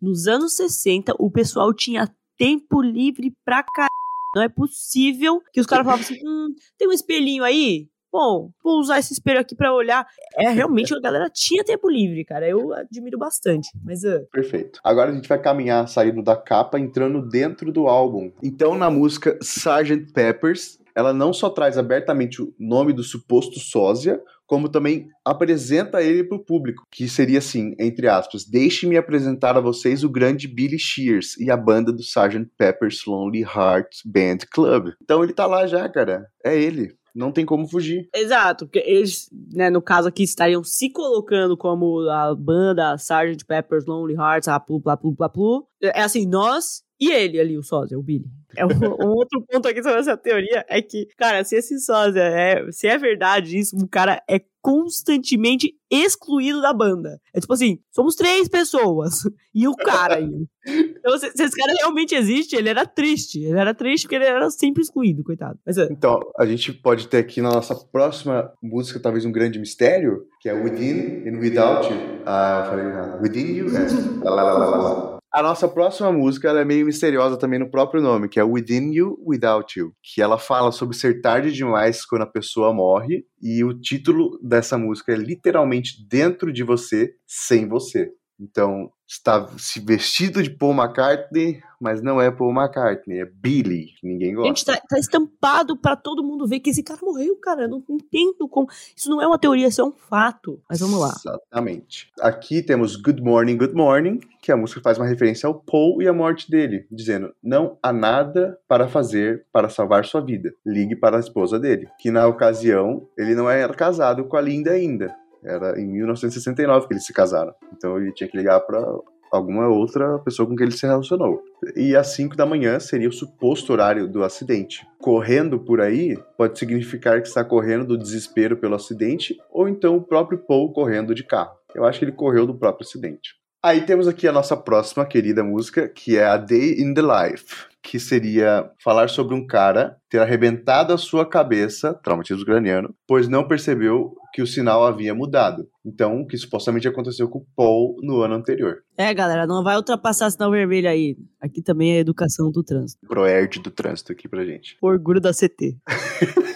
[0.00, 3.88] Nos anos 60, o pessoal tinha tempo livre pra caralho.
[4.36, 7.88] Não é possível que os caras falavam assim: hum, tem um espelhinho aí?
[8.10, 10.06] Bom, vou usar esse espelho aqui pra olhar.
[10.36, 12.48] É, realmente a galera tinha tempo livre, cara.
[12.48, 13.68] Eu admiro bastante.
[13.84, 14.80] Mas, ah, Perfeito.
[14.82, 18.32] Agora a gente vai caminhar saindo da capa, entrando dentro do álbum.
[18.42, 20.12] Então, na música Sgt.
[20.12, 26.24] Peppers, ela não só traz abertamente o nome do suposto sósia, como também apresenta ele
[26.24, 30.78] para o público, que seria assim, entre aspas, deixe-me apresentar a vocês o grande Billy
[30.78, 32.50] Shears e a banda do Sgt.
[32.56, 34.88] Pepper's Lonely Hearts Band Club.
[35.02, 36.26] Então ele tá lá já, cara.
[36.42, 36.97] É ele.
[37.14, 38.08] Não tem como fugir.
[38.14, 43.44] exato, porque eles, né, no caso aqui, estariam se colocando como a banda Sgt.
[43.46, 45.66] Pepper's Lonely Hearts, a plu, pla, plu, pla, plu.
[45.82, 48.26] É assim, nós e ele ali, o sósia, o Billy.
[48.56, 48.70] É um,
[49.06, 52.86] um outro ponto aqui sobre essa teoria é que, cara, se esse sósia é, se
[52.86, 57.20] é verdade isso, o cara é constantemente excluído da banda.
[57.32, 59.22] É tipo assim, somos três pessoas
[59.54, 60.46] e o cara aí.
[60.66, 63.42] Então, se, se esse cara realmente existe, ele era triste.
[63.42, 65.58] Ele era triste porque ele era sempre excluído, coitado.
[65.64, 69.58] Mas, é, Então, a gente pode ter aqui na nossa próxima música, talvez um grande
[69.58, 71.98] mistério, que é Within and Without You.
[72.26, 73.22] Ah, eu falei errado.
[73.22, 73.66] Within You?
[73.68, 74.24] É.
[74.24, 75.17] Lá, lá, lá, lá, lá.
[75.30, 79.22] A nossa próxima música é meio misteriosa também no próprio nome, que é Within You,
[79.26, 83.78] Without You, que ela fala sobre ser tarde demais quando a pessoa morre, e o
[83.78, 88.10] título dessa música é literalmente dentro de você, sem você.
[88.40, 94.34] Então, está se vestido de Paul McCartney, mas não é Paul McCartney, é Billy, ninguém
[94.34, 94.48] gosta.
[94.48, 97.62] Gente, tá, tá estampado pra todo mundo ver que esse cara morreu, cara.
[97.62, 98.68] Eu não entendo como.
[98.94, 100.60] Isso não é uma teoria, isso é um fato.
[100.68, 101.14] Mas vamos lá.
[101.16, 102.12] Exatamente.
[102.20, 106.08] Aqui temos Good Morning, Good Morning, que a música faz uma referência ao Paul e
[106.08, 110.52] à morte dele, dizendo: Não há nada para fazer para salvar sua vida.
[110.66, 111.88] Ligue para a esposa dele.
[111.98, 115.16] Que na ocasião ele não era casado com a Linda ainda.
[115.42, 117.54] Era em 1969 que eles se casaram.
[117.72, 118.84] Então ele tinha que ligar para
[119.30, 121.42] alguma outra pessoa com quem ele se relacionou.
[121.76, 124.86] E às 5 da manhã seria o suposto horário do acidente.
[124.98, 130.02] Correndo por aí pode significar que está correndo do desespero pelo acidente ou então o
[130.02, 131.56] próprio Paul correndo de carro.
[131.74, 133.36] Eu acho que ele correu do próprio acidente.
[133.68, 137.66] Aí temos aqui a nossa próxima querida música, que é a Day in the Life,
[137.82, 143.46] que seria falar sobre um cara ter arrebentado a sua cabeça, traumatismo craniano, pois não
[143.46, 145.68] percebeu que o sinal havia mudado.
[145.84, 148.78] Então, o que supostamente aconteceu com o Paul no ano anterior.
[148.96, 151.18] É, galera, não vai ultrapassar sinal vermelho aí.
[151.38, 153.06] Aqui também é educação do trânsito.
[153.06, 154.78] Proerd do trânsito aqui pra gente.
[154.80, 155.76] Orgulho da CT.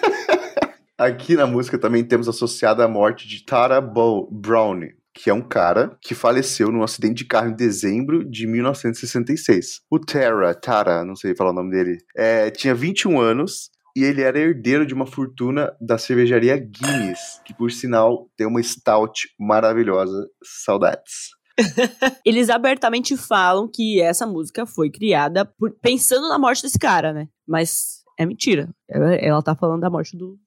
[0.97, 4.81] aqui na música também temos associada a morte de Tara Brown,
[5.15, 9.81] que é um cara que faleceu num acidente de carro em dezembro de 1966.
[9.91, 14.23] O Tara, Tara, não sei falar o nome dele, é, tinha 21 anos e ele
[14.23, 20.27] era herdeiro de uma fortuna da cervejaria Guinness, que por sinal tem uma stout maravilhosa.
[20.43, 21.31] Saudades.
[22.25, 27.29] Eles abertamente falam que essa música foi criada por, pensando na morte desse cara, né?
[27.47, 28.71] Mas é mentira.
[28.89, 30.39] Ela, ela tá falando da morte do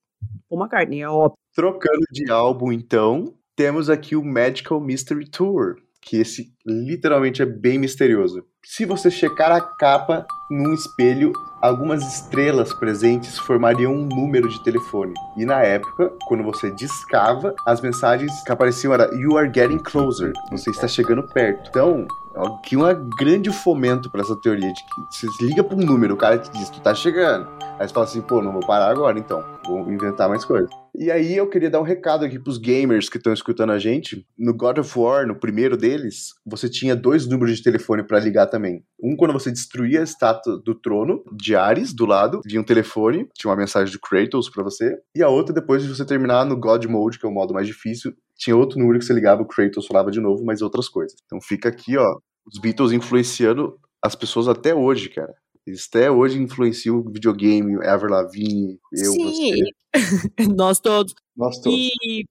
[0.49, 1.37] Paul McCartney, é óbvio.
[1.53, 7.79] Trocando de álbum, então, temos aqui o Magical Mystery Tour, que esse literalmente é bem
[7.79, 8.43] misterioso.
[8.63, 15.13] Se você checar a capa num espelho, algumas estrelas presentes formariam um número de telefone.
[15.37, 20.33] E na época, quando você discava, as mensagens que apareciam era You are getting closer.
[20.51, 21.69] Você está chegando perto.
[21.69, 26.13] Então, aqui um grande fomento para essa teoria de que você liga para um número,
[26.13, 27.47] o cara te diz, tu tá chegando.
[27.77, 30.69] Aí você fala assim, pô, não vou parar agora então, vou inventar mais coisas.
[30.97, 34.25] E aí eu queria dar um recado aqui pros gamers que estão escutando a gente.
[34.37, 38.47] No God of War, no primeiro deles, você tinha dois números de telefone para ligar
[38.47, 38.81] também.
[39.03, 43.27] Um quando você destruía a estátua do trono de Ares, do lado, vinha um telefone,
[43.35, 44.97] tinha uma mensagem de Kratos para você.
[45.13, 47.67] E a outra, depois de você terminar no God Mode, que é o modo mais
[47.67, 51.17] difícil, tinha outro número que você ligava, o Kratos falava de novo, mas outras coisas.
[51.25, 55.33] Então fica aqui, ó, os Beatles influenciando as pessoas até hoje, cara.
[55.65, 59.23] Eles até hoje influenciam o videogame, Ever Lavigne, eu, Sim.
[59.23, 59.55] você.
[60.55, 61.13] Nós todos.
[61.35, 61.77] Nós todos.
[61.77, 62.23] E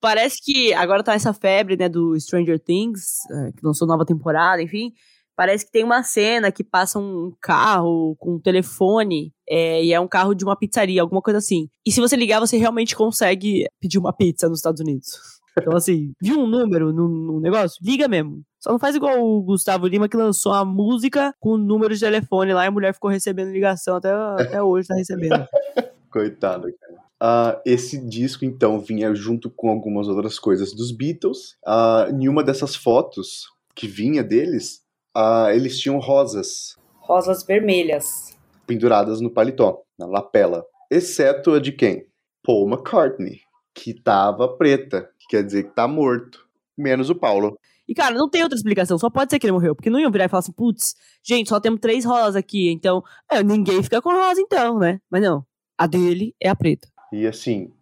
[0.00, 4.60] parece que agora tá essa febre, né, do Stranger Things, é, que lançou nova temporada,
[4.60, 4.92] enfim.
[5.34, 9.98] Parece que tem uma cena que passa um carro com um telefone é, e é
[9.98, 11.68] um carro de uma pizzaria, alguma coisa assim.
[11.86, 15.41] E se você ligar, você realmente consegue pedir uma pizza nos Estados Unidos.
[15.58, 17.78] Então, assim, viu um número no, no, negócio?
[17.82, 18.42] Liga mesmo.
[18.58, 22.00] Só não faz igual o Gustavo Lima que lançou a música com o número de
[22.00, 25.46] telefone lá e a mulher ficou recebendo ligação até, até hoje, tá recebendo.
[26.10, 27.02] Coitado, cara.
[27.22, 31.56] Uh, esse disco, então, vinha junto com algumas outras coisas dos Beatles.
[31.64, 34.82] Uh, em uma dessas fotos que vinha deles,
[35.16, 36.76] uh, eles tinham rosas.
[36.96, 38.36] Rosas vermelhas.
[38.66, 40.64] Penduradas no paletó, na lapela.
[40.90, 42.06] Exceto a de quem?
[42.42, 43.40] Paul McCartney,
[43.74, 46.46] que tava preta, que quer dizer que tá morto.
[46.76, 47.58] Menos o Paulo.
[47.88, 49.74] E, cara, não tem outra explicação, só pode ser que ele morreu.
[49.74, 53.02] Porque não iam virar e falar assim, putz, gente, só temos três rosas aqui, então.
[53.30, 55.00] É, ninguém fica com rosa, então, né?
[55.10, 55.44] Mas não.
[55.76, 56.88] A dele é a preta.
[57.12, 57.72] E assim,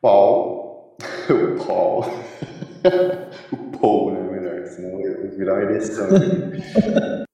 [0.00, 0.96] Paul.
[1.30, 2.04] o Paul.
[3.52, 4.22] o Paul, né?
[4.30, 6.08] Melhor, senão ia virar uma ereção.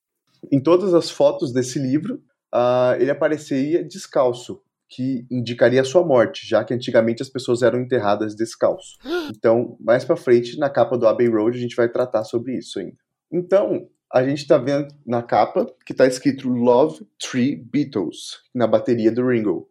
[0.50, 2.22] em todas as fotos desse livro,
[2.54, 4.62] uh, ele apareceria descalço
[4.94, 8.98] que indicaria a sua morte, já que antigamente as pessoas eram enterradas descalço.
[9.34, 12.78] Então, mais para frente, na capa do Abbey Road, a gente vai tratar sobre isso
[12.78, 12.96] ainda.
[13.32, 19.10] Então, a gente está vendo na capa que está escrito Love Tree Beatles, na bateria
[19.10, 19.68] do Ringo,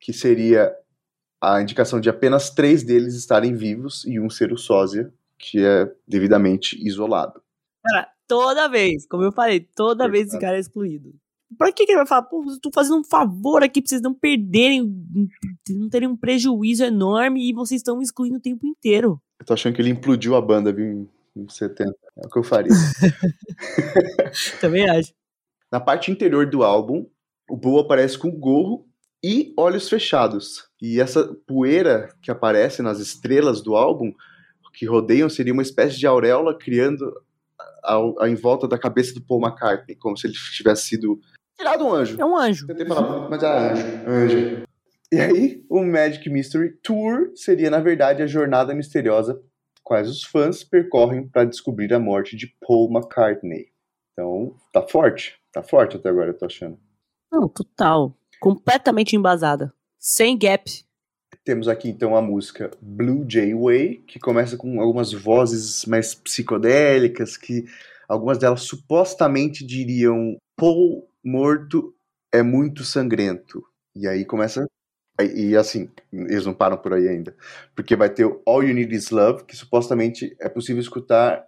[0.00, 0.74] que seria
[1.40, 5.88] a indicação de apenas três deles estarem vivos e um ser o sósia, que é
[6.06, 7.40] devidamente isolado.
[7.84, 11.14] Cara, toda vez, como eu falei, toda vez esse cara é excluído.
[11.56, 12.22] Pra que, que ele vai falar?
[12.22, 14.82] Pô, eu tô fazendo um favor aqui pra vocês não perderem,
[15.70, 19.20] não terem um prejuízo enorme e vocês estão me excluindo o tempo inteiro.
[19.38, 21.90] Eu tô achando que ele implodiu a banda, viu, em 70.
[21.90, 22.72] É o que eu faria.
[24.60, 25.12] Também acho.
[25.70, 27.06] Na parte interior do álbum,
[27.48, 28.86] o Bo aparece com gorro
[29.22, 30.68] e olhos fechados.
[30.80, 34.12] E essa poeira que aparece nas estrelas do álbum,
[34.72, 37.10] que rodeiam, seria uma espécie de auréola criando
[37.82, 41.20] ao, em volta da cabeça do Paul McCartney, como se ele tivesse sido
[41.58, 42.20] tirado um anjo.
[42.20, 42.66] É um anjo.
[42.66, 43.86] Tentei falar muito, mas era anjo.
[44.06, 44.66] Anjo.
[45.12, 49.40] E aí, o Magic Mystery Tour seria, na verdade, a jornada misteriosa
[49.86, 53.68] quais os fãs percorrem para descobrir a morte de Paul McCartney.
[54.12, 55.38] Então, tá forte.
[55.52, 56.76] Tá forte até agora, eu tô achando.
[57.30, 58.12] Não, total.
[58.40, 59.72] Completamente embasada.
[59.96, 60.84] Sem gap.
[61.44, 67.36] Temos aqui então a música Blue Jay Way, que começa com algumas vozes mais psicodélicas,
[67.36, 67.64] que
[68.08, 71.94] algumas delas supostamente diriam Paul morto
[72.32, 73.62] é muito sangrento.
[73.94, 74.66] E aí começa
[75.18, 77.34] E, assim, eles não param por aí ainda.
[77.74, 81.44] Porque vai ter o All You Need Is Love, que supostamente é possível escutar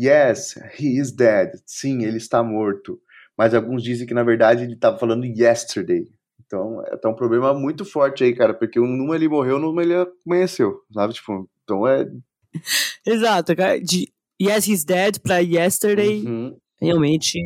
[0.00, 1.52] Yes, he is dead.
[1.66, 3.00] Sim, ele está morto.
[3.36, 6.08] Mas alguns dizem que na verdade ele estava falando yesterday.
[6.44, 9.94] Então, é tá um problema muito forte aí, cara, porque numa ele morreu, numa ele
[10.26, 11.14] amanheceu, sabe?
[11.14, 12.08] Tipo, então é.
[13.06, 13.80] Exato, cara.
[13.80, 16.56] De Yes, he's dead pra yesterday, uhum.
[16.80, 17.38] realmente.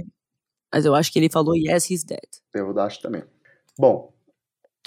[0.73, 2.21] Mas eu acho que ele falou Yes, he's dead.
[2.55, 3.23] Eu acho também.
[3.79, 4.13] Bom,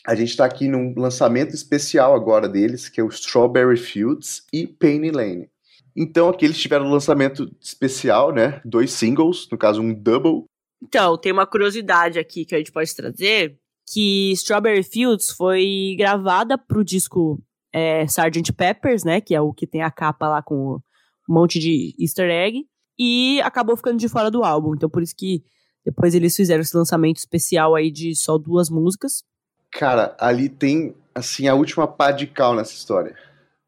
[0.05, 4.67] a gente está aqui num lançamento especial agora deles, que é o Strawberry Fields e
[4.67, 5.49] Penny Lane.
[5.95, 8.61] Então aqui eles tiveram um lançamento especial, né?
[8.65, 10.45] Dois singles, no caso um double.
[10.83, 13.57] Então, tem uma curiosidade aqui que a gente pode trazer,
[13.91, 17.41] que Strawberry Fields foi gravada pro disco
[17.73, 18.53] é, Sgt.
[18.53, 19.21] Peppers, né?
[19.21, 22.65] Que é o que tem a capa lá com um monte de easter egg.
[22.99, 24.75] E acabou ficando de fora do álbum.
[24.75, 25.43] Então por isso que
[25.85, 29.23] depois eles fizeram esse lançamento especial aí de só duas músicas.
[29.71, 33.15] Cara, ali tem, assim, a última pá de cal nessa história,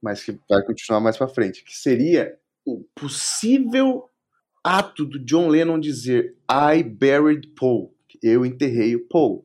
[0.01, 4.10] mas que vai continuar mais pra frente, que seria o possível
[4.63, 9.43] ato do John Lennon dizer I buried Paul, eu enterrei o Paul.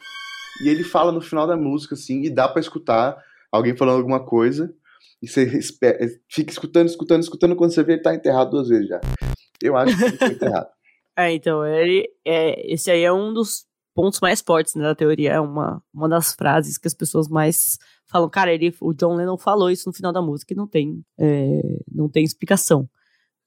[0.65, 3.17] E ele fala no final da música, assim, e dá para escutar
[3.51, 4.75] alguém falando alguma coisa,
[5.21, 8.89] e você espera, fica escutando, escutando, escutando, quando você vê ele tá enterrado duas vezes
[8.89, 9.01] já.
[9.63, 10.69] Eu acho que ele foi enterrado.
[11.17, 15.33] É, então, ele, é, esse aí é um dos pontos mais fortes né, da teoria.
[15.33, 18.29] É uma, uma das frases que as pessoas mais falam.
[18.29, 21.61] Cara, ele, o John Lennon falou isso no final da música e não tem, é,
[21.91, 22.89] não tem explicação.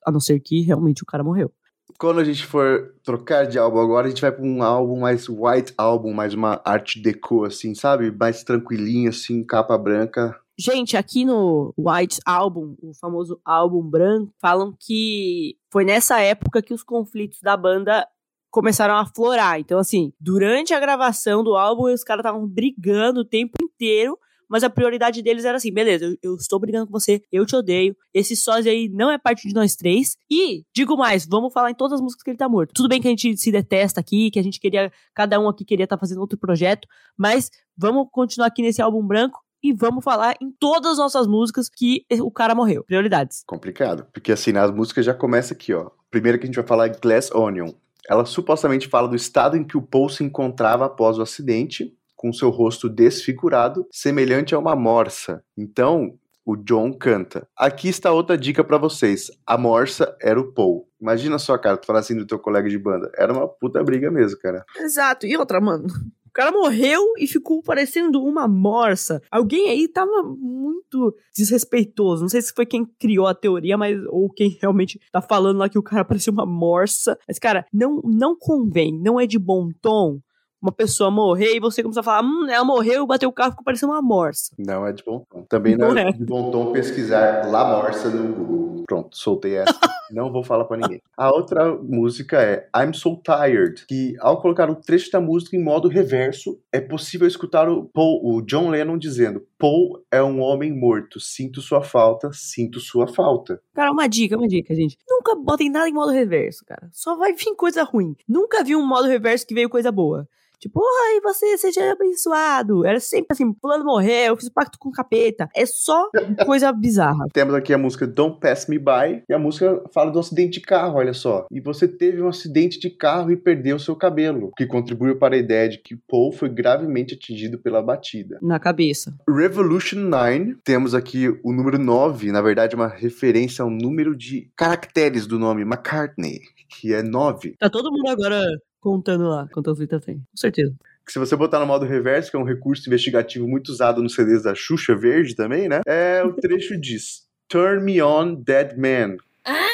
[0.06, 1.52] A não ser que realmente o cara morreu.
[2.00, 5.30] Quando a gente for trocar de álbum agora, a gente vai para um álbum mais
[5.30, 8.12] white album, mais uma arte deco, assim, sabe?
[8.12, 10.40] Mais tranquilinho, assim, capa branca.
[10.58, 16.74] Gente, aqui no White Album, o famoso álbum branco, falam que foi nessa época que
[16.74, 18.08] os conflitos da banda
[18.50, 19.60] começaram a florar.
[19.60, 24.18] Então, assim, durante a gravação do álbum, os caras estavam brigando o tempo inteiro.
[24.48, 27.56] Mas a prioridade deles era assim: beleza, eu, eu, estou brigando com você, eu te
[27.56, 27.96] odeio.
[28.14, 30.16] Esse sósia aí não é parte de nós três.
[30.30, 32.72] E, digo mais, vamos falar em todas as músicas que ele tá morto.
[32.74, 35.66] Tudo bem que a gente se detesta aqui, que a gente queria, cada um aqui
[35.66, 36.88] queria estar tá fazendo outro projeto,
[37.18, 41.68] mas vamos continuar aqui nesse álbum branco e vamos falar em todas as nossas músicas
[41.68, 42.84] que o cara morreu.
[42.84, 43.44] Prioridades.
[43.48, 45.90] Complicado, porque assim, nas músicas já começa aqui, ó.
[46.12, 47.72] Primeiro que a gente vai falar é Glass Onion.
[48.08, 52.32] Ela supostamente fala do estado em que o Paul se encontrava após o acidente, com
[52.32, 55.44] seu rosto desfigurado, semelhante a uma morsa.
[55.58, 56.14] Então,
[56.46, 57.48] o John canta.
[57.58, 59.32] Aqui está outra dica para vocês.
[59.48, 60.88] A morsa era o Paul.
[61.02, 63.12] Imagina só, cara, tu falar assim do teu colega de banda.
[63.18, 64.64] Era uma puta briga mesmo, cara.
[64.78, 65.26] Exato.
[65.26, 65.88] E outra, mano,
[66.36, 69.22] cara morreu e ficou parecendo uma morsa.
[69.32, 72.24] Alguém aí tava muito desrespeitoso.
[72.24, 75.70] Não sei se foi quem criou a teoria, mas ou quem realmente tá falando lá
[75.70, 77.18] que o cara parecia uma morsa.
[77.28, 80.20] Mas, cara, não, não convém, não é de bom tom
[80.62, 83.64] uma pessoa morrer e você começar a falar, hum, ela morreu, bateu o carro, ficou
[83.64, 84.52] parecendo uma morsa.
[84.58, 85.46] Não é de bom tom.
[85.48, 88.85] Também não, não é, é de bom tom pesquisar La Morsa no Google.
[88.88, 89.78] Pronto, soltei essa.
[90.12, 91.02] não vou falar para ninguém.
[91.18, 95.64] A outra música é I'm So Tired, que ao colocar o trecho da música em
[95.64, 100.72] modo reverso, é possível escutar o, Paul, o John Lennon dizendo: Paul é um homem
[100.72, 103.62] morto, sinto sua falta, sinto sua falta.
[103.74, 104.98] Cara, uma dica, uma dica, gente.
[105.08, 106.90] Nunca botem nada em modo reverso, cara.
[106.92, 108.16] Só vai vir coisa ruim.
[108.28, 110.28] Nunca vi um modo reverso que veio coisa boa.
[110.60, 112.86] Tipo, ai, você seja abençoado.
[112.86, 115.50] Era sempre assim, pulando morrer, eu fiz pacto com o capeta.
[115.56, 116.10] É só
[116.46, 117.26] coisa bizarra.
[117.34, 120.62] Temos aqui a música Don't Pass Me By, e a música fala do acidente de
[120.62, 121.46] carro, olha só.
[121.52, 125.40] E você teve um acidente de carro e perdeu seu cabelo, que contribuiu para a
[125.40, 128.40] ideia de que Paul foi gravemente atingido pela batida.
[128.42, 129.16] Na cabeça.
[129.28, 135.28] Revolution 9, temos aqui o número 9, na verdade, uma referência ao número de caracteres
[135.28, 137.56] do nome McCartney, que é 9.
[137.60, 138.46] Tá todo mundo agora
[138.86, 140.18] contando lá quantas letras tem.
[140.18, 140.76] Com certeza.
[141.08, 144.44] Se você botar no modo reverso, que é um recurso investigativo muito usado nos CDs
[144.44, 145.82] da Xuxa Verde também, né?
[145.88, 149.18] É o trecho diz Turn me on, dead man.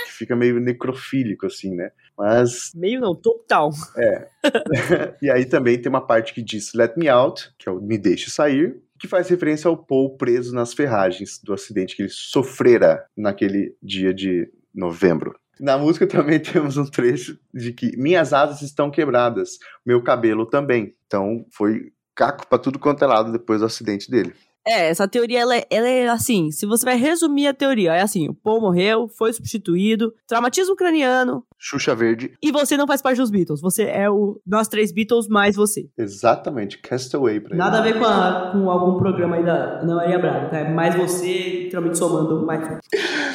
[0.06, 1.92] Que fica meio necrofílico, assim, né?
[2.18, 2.72] Mas.
[2.74, 3.72] Meio não, total.
[3.98, 4.28] É.
[5.22, 7.98] e aí também tem uma parte que diz Let me out, que é o Me
[7.98, 13.06] Deixe Sair, que faz referência ao Paul preso nas ferragens do acidente que ele sofrera
[13.18, 15.38] naquele dia de novembro.
[15.62, 19.52] Na música também temos um trecho de que minhas asas estão quebradas,
[19.86, 20.96] meu cabelo também.
[21.06, 24.34] Então foi caco para tudo quanto é lado depois do acidente dele.
[24.66, 28.02] É, essa teoria, ela é, ela é, assim, se você vai resumir a teoria, é
[28.02, 31.44] assim, o Paul morreu, foi substituído, traumatismo craniano...
[31.58, 32.34] Xuxa Verde.
[32.42, 35.90] E você não faz parte dos Beatles, você é o nós três Beatles mais você.
[35.98, 37.90] Exatamente, Castaway pra Nada ele.
[37.90, 40.58] a ver com, a, com algum programa aí da Ana Maria Braga, tá?
[40.60, 42.62] É mais você, literalmente somando mais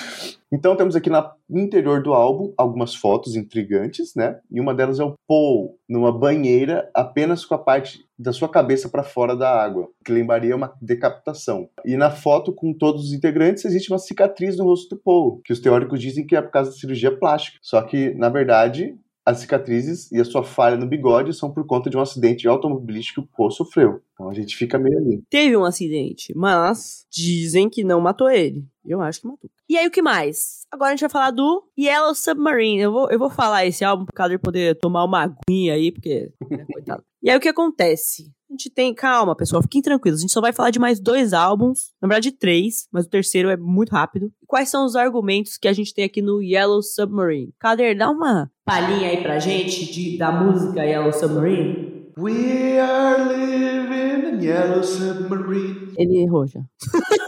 [0.53, 4.38] Então temos aqui no interior do álbum algumas fotos intrigantes, né?
[4.51, 8.88] E uma delas é o Paul numa banheira apenas com a parte da sua cabeça
[8.88, 11.68] para fora da água, que lembraria uma decapitação.
[11.84, 15.53] E na foto com todos os integrantes existe uma cicatriz no rosto do Paul, que
[15.53, 17.59] os teóricos dizem que é por causa da cirurgia plástica.
[17.61, 21.90] Só que, na verdade, as cicatrizes e a sua falha no bigode são por conta
[21.90, 24.01] de um acidente automobilístico que o Paul sofreu.
[24.14, 25.22] Então a gente fica meio ali.
[25.28, 28.64] Teve um acidente, mas dizem que não matou ele.
[28.87, 29.51] Eu acho que matou.
[29.68, 30.66] E aí, o que mais?
[30.70, 32.82] Agora a gente vai falar do Yellow Submarine.
[32.82, 35.91] Eu vou, eu vou falar esse álbum por causa de poder tomar uma aguinha aí,
[35.91, 36.32] porque.
[36.51, 37.03] Né, coitado.
[37.22, 38.30] E aí, o que acontece?
[38.49, 38.95] A gente tem.
[38.95, 40.20] Calma, pessoal, fiquem tranquilos.
[40.20, 41.93] A gente só vai falar de mais dois álbuns.
[42.01, 44.32] Na verdade, três, mas o terceiro é muito rápido.
[44.47, 47.53] Quais são os argumentos que a gente tem aqui no Yellow Submarine?
[47.59, 51.97] Kader, dá uma palhinha aí pra gente de, da música Yellow Submarine.
[52.18, 55.93] We are living in Yellow Submarine.
[55.99, 56.61] Ele errou já.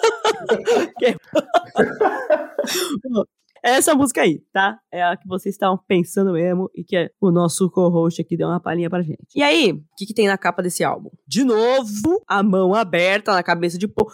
[3.63, 4.79] É essa música aí, tá?
[4.93, 8.49] É a que vocês estavam pensando mesmo e que é o nosso co-host aqui deu
[8.49, 9.27] uma palhinha pra gente.
[9.35, 11.11] E aí, o que, que tem na capa desse álbum?
[11.27, 14.11] De novo, a mão aberta na cabeça de Pô.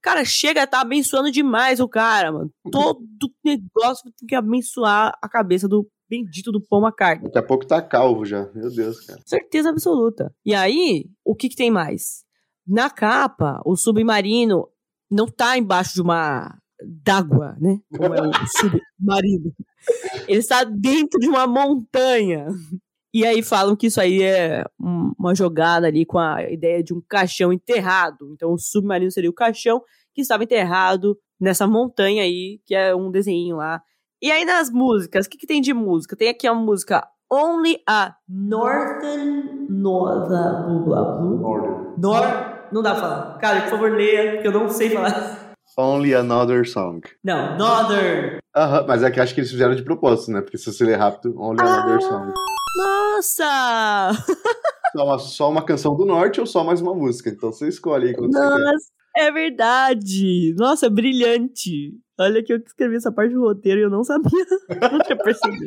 [0.00, 2.50] Cara, chega tá abençoando demais o cara, mano.
[2.70, 3.00] Todo
[3.44, 7.24] negócio tem que abençoar a cabeça do bendito do Paul McCartney.
[7.24, 8.50] Daqui a pouco tá calvo já.
[8.54, 9.20] Meu Deus, cara.
[9.24, 10.34] Certeza absoluta.
[10.44, 12.24] E aí, o que, que tem mais?
[12.66, 14.68] Na capa, o submarino
[15.12, 16.58] não tá embaixo de uma
[17.04, 17.78] d'água, né?
[17.96, 18.30] Como é o
[18.98, 19.52] submarino.
[20.26, 22.46] Ele está dentro de uma montanha.
[23.14, 27.02] E aí falam que isso aí é uma jogada ali com a ideia de um
[27.06, 28.32] caixão enterrado.
[28.32, 29.82] Então o submarino seria o caixão
[30.14, 33.82] que estava enterrado nessa montanha aí, que é um desenho lá.
[34.20, 36.16] E aí nas músicas, o que, que tem de música?
[36.16, 40.86] Tem aqui a música Only a Northern Northern.
[41.98, 42.51] Northern.
[42.72, 43.38] Não dá pra falar.
[43.38, 45.52] Cara, por favor, leia, porque eu não sei falar.
[45.76, 47.00] Only Another Song.
[47.22, 48.38] Não, Northern.
[48.54, 50.40] Aham, mas é que acho que eles fizeram de propósito, né?
[50.40, 52.32] Porque se você ler rápido, Only ah, Another Song.
[52.76, 54.10] Nossa!
[54.94, 57.30] Só uma, só uma canção do norte ou só mais uma música?
[57.30, 59.26] Então você escolhe aí quando Nossa, você quer.
[59.26, 60.54] é verdade!
[60.58, 61.94] Nossa, brilhante!
[62.20, 64.44] Olha que eu escrevi essa parte do roteiro e eu não sabia.
[64.92, 65.64] não tinha percebido.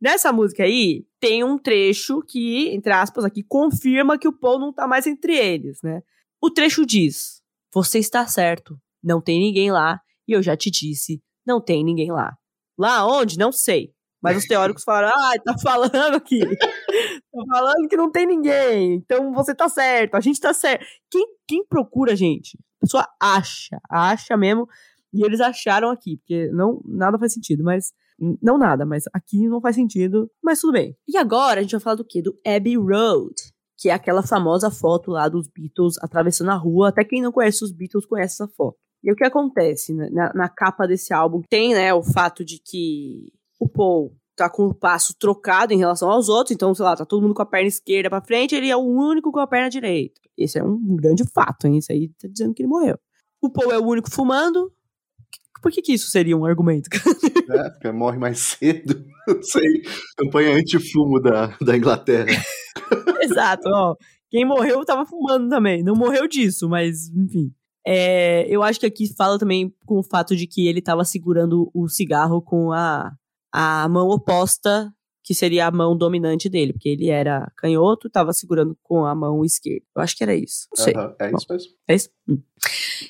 [0.00, 4.72] Nessa música aí, tem um trecho que, entre aspas, aqui, confirma que o Paul não
[4.72, 6.02] tá mais entre eles, né?
[6.40, 7.42] O trecho diz:
[7.72, 12.10] Você está certo, não tem ninguém lá, e eu já te disse, não tem ninguém
[12.10, 12.36] lá.
[12.78, 13.38] Lá onde?
[13.38, 13.94] Não sei.
[14.22, 16.40] Mas os teóricos falaram: Ah, tá falando aqui.
[16.40, 18.94] tá falando que não tem ninguém.
[18.94, 20.84] Então você tá certo, a gente tá certo.
[21.10, 22.58] Quem, quem procura, gente?
[22.78, 24.68] A pessoa acha, acha mesmo.
[25.14, 29.60] E eles acharam aqui, porque não nada faz sentido, mas não nada, mas aqui não
[29.60, 30.96] faz sentido, mas tudo bem.
[31.06, 32.22] E agora a gente vai falar do quê?
[32.22, 33.34] Do Abbey Road,
[33.76, 36.88] que é aquela famosa foto lá dos Beatles atravessando a rua.
[36.88, 38.78] Até quem não conhece os Beatles conhece essa foto.
[39.02, 41.42] E o que acontece na, na capa desse álbum?
[41.48, 46.10] Tem, né, o fato de que o Paul tá com o passo trocado em relação
[46.10, 48.68] aos outros, então, sei lá, tá todo mundo com a perna esquerda para frente, ele
[48.68, 50.20] é o único com a perna direita.
[50.36, 51.78] Esse é um grande fato, hein?
[51.78, 52.98] Isso aí tá dizendo que ele morreu.
[53.40, 54.70] O Paul é o único fumando,
[55.66, 56.88] por que, que isso seria um argumento?
[57.48, 59.04] É, porque morre mais cedo.
[59.26, 59.82] Não sei.
[60.16, 62.26] Campanha anti-fumo da, da Inglaterra.
[63.22, 63.94] Exato, ó.
[64.28, 65.80] Quem morreu tava fumando também.
[65.80, 67.54] Não morreu disso, mas, enfim.
[67.86, 71.70] É, eu acho que aqui fala também com o fato de que ele tava segurando
[71.72, 73.12] o cigarro com a,
[73.52, 74.92] a mão oposta
[75.22, 79.44] que seria a mão dominante dele, porque ele era canhoto, estava segurando com a mão
[79.44, 79.84] esquerda.
[79.96, 80.68] Eu acho que era isso.
[80.76, 80.94] Não sei.
[80.94, 81.72] Uhum, é isso mesmo.
[81.88, 82.10] É isso?
[82.28, 82.42] Hum.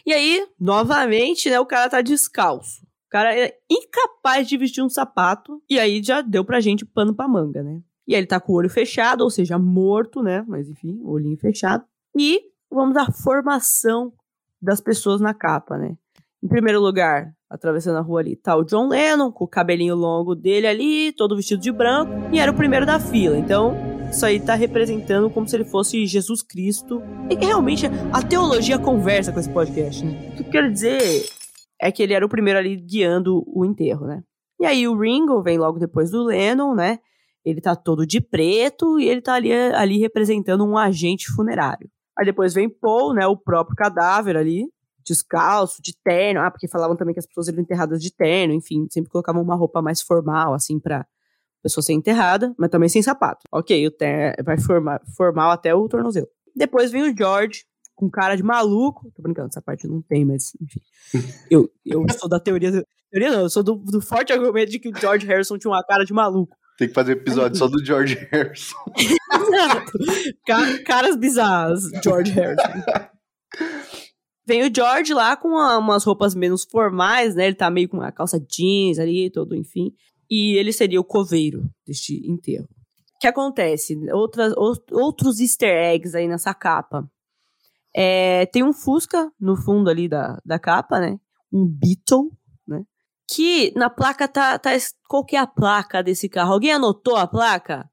[0.04, 2.82] E aí, novamente, né, o cara tá descalço.
[3.06, 7.14] O cara é incapaz de vestir um sapato, e aí já deu pra gente pano
[7.14, 7.80] pra manga, né?
[8.06, 10.44] E aí ele tá com o olho fechado, ou seja, morto, né?
[10.46, 11.84] Mas enfim, olhinho fechado.
[12.16, 14.12] E vamos à formação
[14.60, 15.96] das pessoas na capa, né?
[16.42, 20.34] Em primeiro lugar, atravessando a rua ali, tá o John Lennon, com o cabelinho longo
[20.34, 23.36] dele ali, todo vestido de branco, e era o primeiro da fila.
[23.38, 23.74] Então,
[24.10, 27.02] isso aí tá representando como se ele fosse Jesus Cristo.
[27.30, 30.30] E realmente a teologia conversa com esse podcast, né?
[30.32, 31.26] O que eu quero dizer
[31.80, 34.22] é que ele era o primeiro ali guiando o enterro, né?
[34.58, 36.98] E aí o Ringo vem logo depois do Lennon, né?
[37.44, 41.88] Ele tá todo de preto e ele tá ali, ali representando um agente funerário.
[42.18, 43.26] Aí depois vem Paul, né?
[43.26, 44.66] O próprio cadáver ali,
[45.04, 46.40] descalço, de terno.
[46.40, 49.54] Ah, porque falavam também que as pessoas eram enterradas de terno, enfim, sempre colocavam uma
[49.54, 51.06] roupa mais formal, assim, pra
[51.66, 53.42] pessoa ser enterrada, mas também sem sapato.
[53.52, 53.92] Ok, o
[54.44, 56.28] vai formar, formal até o tornozelo.
[56.54, 57.64] Depois vem o George,
[57.94, 59.10] com cara de maluco.
[59.14, 60.80] Tô brincando, essa parte não tem, mas enfim.
[61.50, 62.84] Eu, eu sou da teoria.
[63.10, 65.82] Teoria não, eu sou do, do forte argumento de que o George Harrison tinha uma
[65.84, 66.56] cara de maluco.
[66.76, 68.76] Tem que fazer episódio só do George Harrison.
[68.96, 69.92] Exato.
[70.84, 72.82] Caras bizarras, George Harrison.
[74.46, 77.46] vem o George lá com uma, umas roupas menos formais, né?
[77.46, 79.92] Ele tá meio com uma calça jeans ali, todo, enfim.
[80.30, 82.68] E ele seria o coveiro deste enterro.
[83.16, 83.96] O que acontece?
[84.12, 84.52] Outras,
[84.90, 87.08] outros easter eggs aí nessa capa.
[87.94, 91.18] É, tem um Fusca no fundo ali da, da capa, né?
[91.50, 92.30] Um Beetle,
[92.66, 92.84] né?
[93.26, 94.70] Que na placa tá, tá.
[95.08, 96.52] Qual que é a placa desse carro?
[96.52, 97.88] Alguém anotou a placa?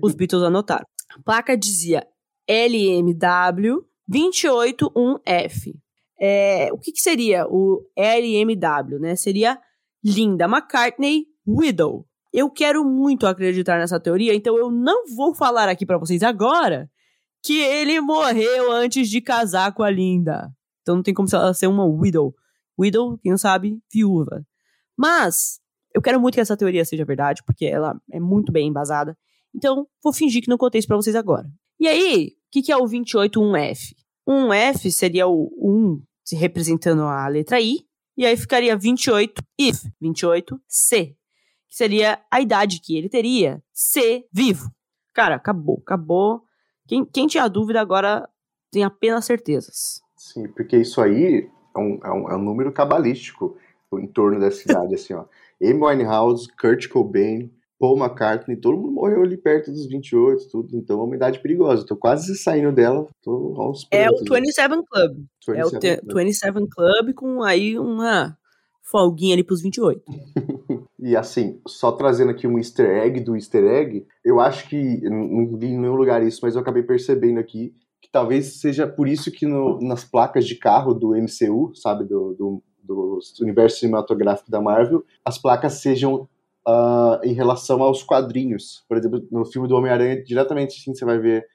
[0.00, 0.86] Os Beatles anotaram.
[1.10, 2.06] A placa dizia
[2.46, 5.74] LMW 281F.
[6.20, 9.16] É, o que, que seria o LMW, né?
[9.16, 9.60] Seria
[10.04, 12.06] Linda McCartney Widow.
[12.32, 16.90] Eu quero muito acreditar nessa teoria, então eu não vou falar aqui para vocês agora
[17.42, 20.52] que ele morreu antes de casar com a Linda.
[20.82, 22.34] Então não tem como ela ser uma widow.
[22.78, 24.46] Widow, quem não sabe, viúva.
[24.96, 25.60] Mas
[25.94, 29.16] eu quero muito que essa teoria seja verdade, porque ela é muito bem embasada.
[29.54, 31.50] Então vou fingir que não contei isso pra vocês agora.
[31.80, 33.94] E aí, o que, que é o 281F?
[34.26, 37.78] Um F seria o 1 se representando a letra I,
[38.16, 41.16] e aí ficaria 28 if, 28C,
[41.68, 44.70] que seria a idade que ele teria, C vivo.
[45.12, 46.42] Cara, acabou, acabou.
[46.86, 48.28] Quem, quem tinha dúvida agora
[48.70, 50.00] tem apenas certezas.
[50.16, 53.56] Sim, porque isso aí é um, é um, é um número cabalístico
[53.94, 55.24] em torno dessa cidade, assim, ó.
[55.60, 60.76] Amy Winehouse, Kurt Cobain, Paul McCartney, todo mundo morreu ali perto dos 28, tudo.
[60.76, 61.86] Então é uma idade perigosa.
[61.86, 63.06] Tô quase saindo dela.
[63.22, 65.26] Tô aos é o 27 Club.
[65.46, 66.16] 27 é o Club.
[66.16, 68.36] 27 Club com aí uma
[68.82, 70.02] folguinha ali pros 28.
[70.98, 75.56] e assim, só trazendo aqui um easter egg do easter egg, eu acho que, não
[75.56, 79.30] vi em nenhum lugar isso, mas eu acabei percebendo aqui que talvez seja por isso
[79.30, 84.60] que no, nas placas de carro do MCU, sabe, do, do, do universo cinematográfico da
[84.60, 86.28] Marvel, as placas sejam
[86.66, 88.84] uh, em relação aos quadrinhos.
[88.88, 91.46] Por exemplo, no filme do Homem-Aranha, diretamente assim você vai ver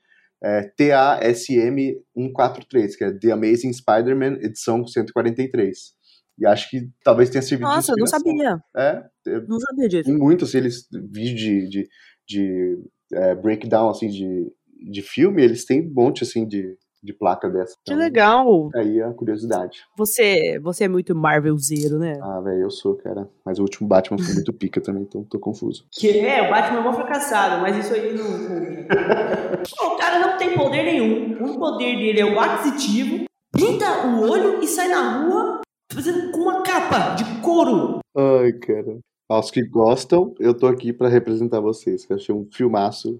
[0.44, 5.94] é, TASM 143, que é The Amazing Spider-Man, edição 143.
[6.40, 8.60] E acho que talvez tenha servido Nossa, eu não sabia.
[8.76, 9.04] É,
[9.48, 10.10] não sabia disso.
[10.10, 11.90] Em muitos assim, eles vídeos de, de,
[12.28, 12.78] de
[13.14, 14.52] é, breakdown assim de,
[14.92, 17.76] de filme, eles têm um monte assim de, de placa dessa.
[17.82, 18.70] Então, que legal!
[18.74, 19.82] Aí a curiosidade.
[19.98, 22.18] Você, você é muito Marvelzeiro, né?
[22.22, 23.30] Ah, velho, eu sou, cara.
[23.46, 25.86] Mas o último Batman foi muito pica também, então tô confuso.
[25.94, 28.26] Que é, o Batman é um fracassado, mas isso aí não.
[29.94, 31.44] o cara não tem poder nenhum.
[31.44, 35.62] O poder dele é o aquisitivo, pinta o olho e sai na rua
[35.94, 38.00] fazendo com uma capa de couro.
[38.16, 39.00] Ai, cara.
[39.30, 43.20] Aos que gostam, eu tô aqui para representar vocês, que eu achei um filmaço.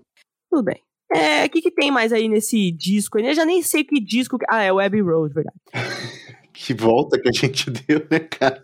[0.50, 0.82] Tudo bem.
[1.12, 3.20] É, o que, que tem mais aí nesse disco?
[3.20, 4.38] Eu já nem sei que disco.
[4.50, 5.58] Ah, é o Abbey Road, verdade.
[6.54, 8.62] que volta que a gente deu, né, cara?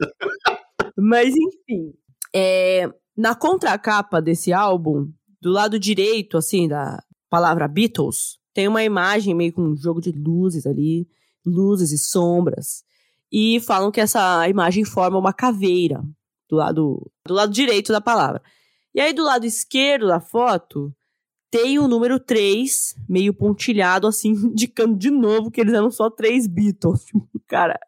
[0.98, 1.94] Mas enfim.
[2.34, 9.34] É, na contracapa desse álbum, do lado direito, assim, da palavra Beatles, tem uma imagem
[9.34, 11.08] meio com um jogo de luzes ali,
[11.46, 12.84] luzes e sombras
[13.32, 16.04] e falam que essa imagem forma uma caveira
[16.50, 18.42] do lado, do lado direito da palavra.
[18.94, 20.94] E aí do lado esquerdo da foto
[21.52, 26.48] tem o número 3, meio pontilhado, assim, indicando de novo que eles eram só três
[26.48, 27.06] Beatles.
[27.48, 27.80] Cara,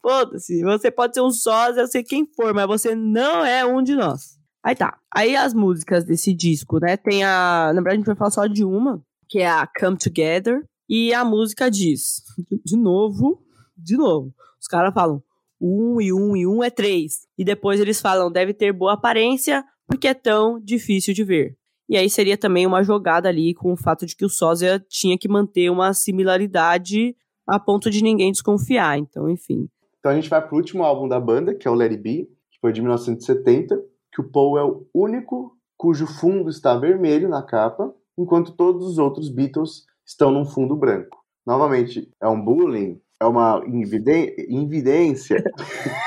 [0.00, 3.94] foda-se, você pode ser um sósia, sei quem for, mas você não é um de
[3.94, 4.38] nós.
[4.64, 4.98] Aí tá.
[5.14, 6.96] Aí as músicas desse disco, né?
[6.96, 7.72] Tem a.
[7.72, 10.64] Na verdade, a gente vai falar só de uma, que é a Come Together.
[10.88, 12.22] E a música diz,
[12.64, 13.44] de novo,
[13.88, 15.22] de novo, os caras falam
[15.60, 17.26] um e um e um é três.
[17.36, 21.56] E depois eles falam, deve ter boa aparência, porque é tão difícil de ver.
[21.88, 25.16] E aí seria também uma jogada ali com o fato de que o sósia tinha
[25.16, 27.16] que manter uma similaridade
[27.46, 28.98] a ponto de ninguém desconfiar.
[28.98, 29.68] Então, enfim.
[29.98, 32.28] Então a gente vai pro último álbum da banda, que é o Let It Be,
[32.50, 33.82] que foi de 1970,
[34.12, 38.98] que o Paul é o único cujo fundo está vermelho na capa, enquanto todos os
[38.98, 41.18] outros Beatles estão num fundo branco.
[41.46, 45.42] Novamente, é um bullying é uma invidência.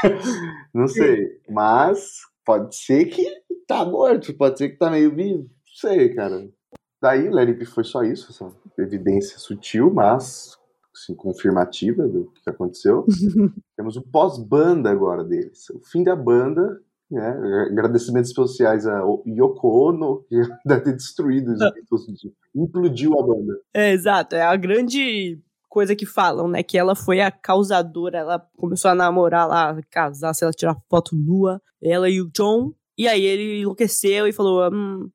[0.73, 1.39] não sei.
[1.49, 3.25] Mas pode ser que
[3.67, 5.43] tá morto, pode ser que tá meio vivo.
[5.43, 6.49] Não sei, cara.
[7.01, 10.57] Daí, Larry foi só isso, essa evidência sutil, mas
[10.95, 13.05] assim, confirmativa do que aconteceu.
[13.75, 15.69] Temos o pós-banda agora deles.
[15.71, 17.67] O fim da banda, né?
[17.71, 20.35] Agradecimentos especiais a Yoko Ono, que
[20.65, 21.53] deve ter destruído
[21.91, 22.07] os
[22.53, 23.59] implodiu a banda.
[23.73, 24.35] É, exato.
[24.35, 25.41] É a grande
[25.71, 26.61] coisa que falam, né?
[26.61, 31.15] Que ela foi a causadora, ela começou a namorar lá, casar, se ela tirar foto
[31.15, 32.73] nua, ela e o John.
[32.97, 35.09] E aí ele enlouqueceu e falou: hum,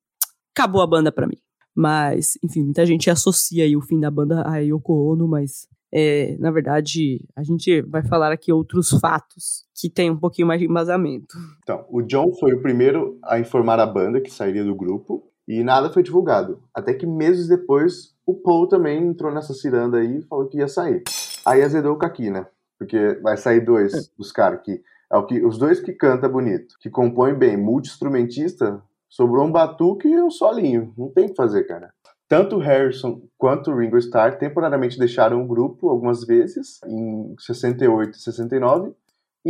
[0.56, 1.36] acabou a banda pra mim.
[1.74, 6.50] Mas, enfim, muita gente associa o fim da banda a Yoko Ono, mas é, na
[6.50, 11.36] verdade, a gente vai falar aqui outros fatos que tem um pouquinho mais de embasamento.
[11.62, 15.30] Então, o John foi o primeiro a informar a banda que sairia do grupo.
[15.46, 16.60] E nada foi divulgado.
[16.74, 20.68] Até que meses depois, o Paul também entrou nessa ciranda aí e falou que ia
[20.68, 21.02] sair.
[21.44, 22.46] Aí azedou o Kaki, né?
[22.78, 24.00] Porque vai sair dois é.
[24.18, 24.82] dos caras que.
[25.10, 30.08] É o que, os dois que canta bonito, que compõem bem, multi-instrumentista, sobrou um batuque
[30.08, 30.92] e um solinho.
[30.98, 31.92] Não tem o que fazer, cara.
[32.28, 38.92] Tanto Harrison quanto Ringo Starr temporariamente deixaram o grupo algumas vezes, em 68 e 69,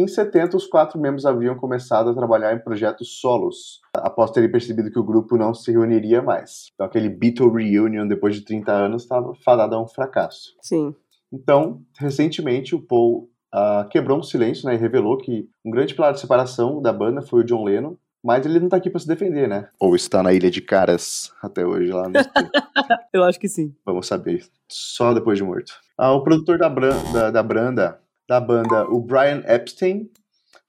[0.02, 4.90] em 70, os quatro membros haviam começado a trabalhar em projetos solos, após terem percebido
[4.90, 6.66] que o grupo não se reuniria mais.
[6.74, 10.54] Então, aquele Beatle Reunion, depois de 30 anos, estava fadado a um fracasso.
[10.60, 10.94] Sim.
[11.32, 16.12] Então, recentemente, o Paul uh, quebrou um silêncio né, e revelou que um grande pilar
[16.12, 19.06] de separação da banda foi o John Lennon, mas ele não tá aqui para se
[19.06, 19.68] defender, né?
[19.78, 22.14] Ou está na Ilha de Caras até hoje lá no...
[23.12, 23.74] Eu acho que sim.
[23.84, 24.44] Vamos saber.
[24.68, 25.72] Só depois de morto.
[25.96, 27.98] Ah, o produtor da, da, da Branda,
[28.28, 30.10] da banda, o Brian Epstein,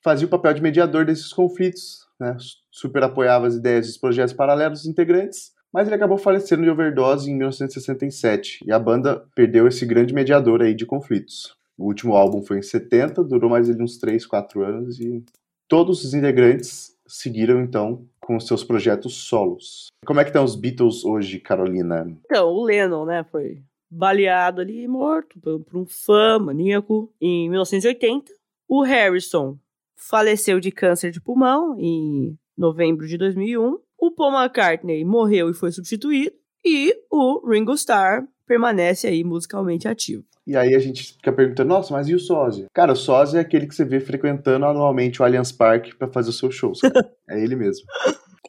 [0.03, 2.37] fazia o papel de mediador desses conflitos, né?
[2.71, 7.29] super apoiava as ideias dos projetos paralelos dos integrantes, mas ele acabou falecendo de overdose
[7.29, 11.55] em 1967 e a banda perdeu esse grande mediador aí de conflitos.
[11.77, 15.23] O último álbum foi em 70, durou mais de uns 3, 4 anos e
[15.67, 19.87] todos os integrantes seguiram então com seus projetos solos.
[20.05, 22.07] Como é que estão os Beatles hoje, Carolina?
[22.25, 28.31] Então, o Lennon, né, foi baleado ali morto por, por um fã maníaco em 1980.
[28.67, 29.57] O Harrison
[29.95, 33.79] faleceu de câncer de pulmão em novembro de 2001.
[33.97, 36.35] O Paul McCartney morreu e foi substituído.
[36.63, 40.23] E o Ringo Starr permanece aí musicalmente ativo.
[40.45, 42.67] E aí a gente fica perguntando, nossa, mas e o sósia?
[42.73, 46.29] Cara, o sósia é aquele que você vê frequentando anualmente o Allianz Parque para fazer
[46.29, 46.79] os seus shows.
[47.29, 47.85] é ele mesmo.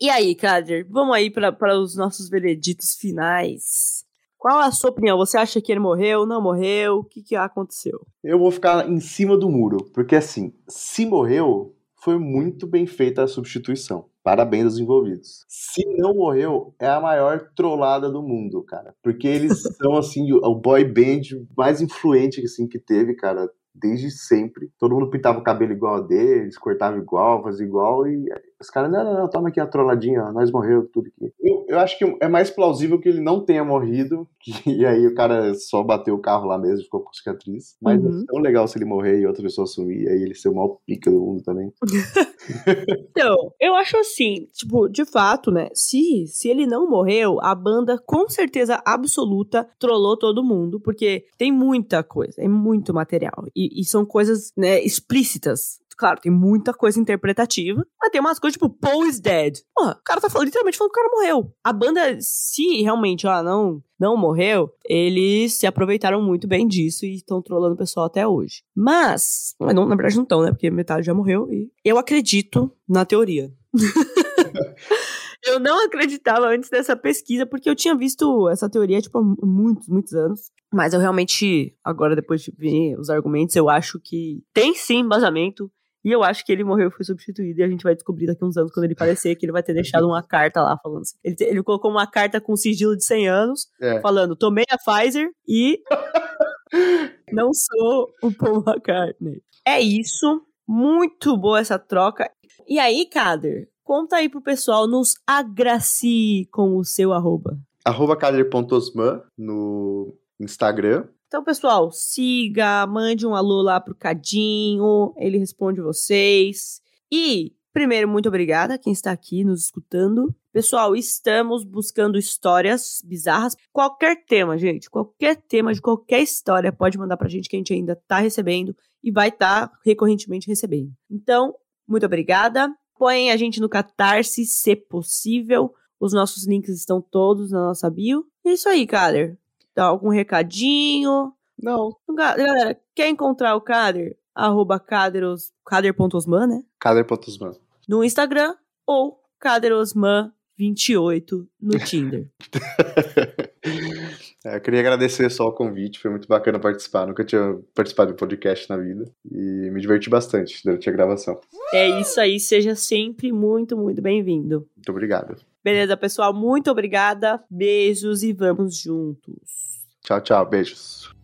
[0.01, 3.98] E aí, Kader, vamos aí para os nossos vereditos finais.
[4.39, 5.19] Qual a sua opinião?
[5.19, 6.99] Você acha que ele morreu, não morreu?
[6.99, 8.07] O que, que aconteceu?
[8.23, 13.25] Eu vou ficar em cima do muro, porque assim, se morreu, foi muito bem feita
[13.25, 14.07] a substituição.
[14.23, 15.45] Parabéns aos envolvidos.
[15.49, 18.95] Se não morreu, é a maior trollada do mundo, cara.
[19.03, 21.23] Porque eles são, assim, o boy band
[21.57, 24.71] mais influente assim, que teve, cara desde sempre.
[24.79, 28.29] Todo mundo pintava o cabelo igual a deles, cortava igual, fazia igual, e
[28.61, 31.33] os caras, não, não, não, toma aqui a trolladinha, ó, nós morreu, tudo aqui.
[31.41, 35.07] Eu, eu, acho que é mais plausível que ele não tenha morrido, que, e aí
[35.07, 37.77] o cara só bateu o carro lá mesmo, ficou com cicatriz.
[37.81, 38.23] Mas uhum.
[38.23, 40.55] é tão legal se ele morrer e outra pessoa sumir, e aí ele ser o
[40.55, 41.73] maior pica do mundo também.
[43.11, 47.99] então, eu acho assim, tipo, de fato, né, se, se ele não morreu, a banda
[47.99, 53.45] com certeza absoluta trollou todo mundo, porque tem muita coisa, é muito material.
[53.55, 58.55] E, e são coisas, né, explícitas claro, tem muita coisa interpretativa, mas tem umas coisas
[58.55, 59.59] tipo, Paul is dead.
[59.75, 61.53] Porra, o cara tá falando, literalmente falando que o cara morreu.
[61.65, 67.17] A banda, se realmente, ó, não, não morreu, eles se aproveitaram muito bem disso e
[67.17, 68.63] estão trolando o pessoal até hoje.
[68.75, 70.51] Mas, mas não, na verdade não estão, né?
[70.53, 73.53] Porque metade já morreu e eu acredito na teoria.
[75.45, 79.89] eu não acreditava antes dessa pesquisa, porque eu tinha visto essa teoria, tipo, há muitos,
[79.89, 80.51] muitos anos.
[80.73, 85.71] Mas eu realmente, agora, depois de ver os argumentos, eu acho que tem sim embasamento.
[86.05, 87.61] E eu acho que ele morreu e foi substituído.
[87.61, 89.75] E a gente vai descobrir daqui uns anos, quando ele aparecer, que ele vai ter
[89.75, 91.17] deixado uma carta lá falando assim.
[91.25, 94.01] Ele, ele colocou uma carta com sigilo de 100 anos, é.
[94.01, 95.83] falando: tomei a Pfizer e
[97.33, 99.43] não sou o Paul McCartney.
[99.67, 100.43] É isso.
[100.67, 102.31] Muito boa essa troca.
[102.67, 107.59] E aí, Kader, conta aí pro pessoal, nos agracie com o seu arroba.
[107.85, 111.09] Arroba kader.osman no Instagram.
[111.29, 116.81] Então, pessoal, siga, mande um alô lá pro Cadinho, ele responde vocês.
[117.13, 120.35] E, primeiro, muito obrigada a quem está aqui nos escutando.
[120.51, 123.55] Pessoal, estamos buscando histórias bizarras.
[123.71, 127.75] Qualquer tema, gente, qualquer tema de qualquer história pode mandar pra gente que a gente
[127.75, 128.75] ainda tá recebendo
[129.05, 130.91] e vai estar tá recorrentemente recebendo.
[131.11, 131.55] Então,
[131.87, 132.75] muito obrigada.
[132.99, 135.75] Põem a gente no Catarse, se possível.
[136.01, 138.25] Os nossos links estão todos na nossa bio.
[138.47, 139.39] É isso aí, Kader.
[139.79, 141.33] Dá algum recadinho?
[141.57, 141.95] Não.
[142.13, 144.19] Galera, quer encontrar o Kader?
[144.35, 146.65] Arroba kaderos, kader.osman, né?
[146.81, 147.53] Kader.osman.
[147.89, 152.29] No Instagram ou kaderosman28 no Tinder.
[154.45, 157.07] é, eu queria agradecer só o convite, foi muito bacana participar.
[157.07, 161.41] Nunca tinha participado de um podcast na vida e me diverti bastante durante a gravação.
[161.73, 164.69] É isso aí, seja sempre muito, muito bem-vindo.
[164.75, 165.37] Muito obrigado.
[165.63, 167.41] Beleza, pessoal, muito obrigada.
[167.49, 169.68] Beijos e vamos juntos.
[170.09, 170.47] Tchau, tchau.
[170.47, 171.15] Beijos.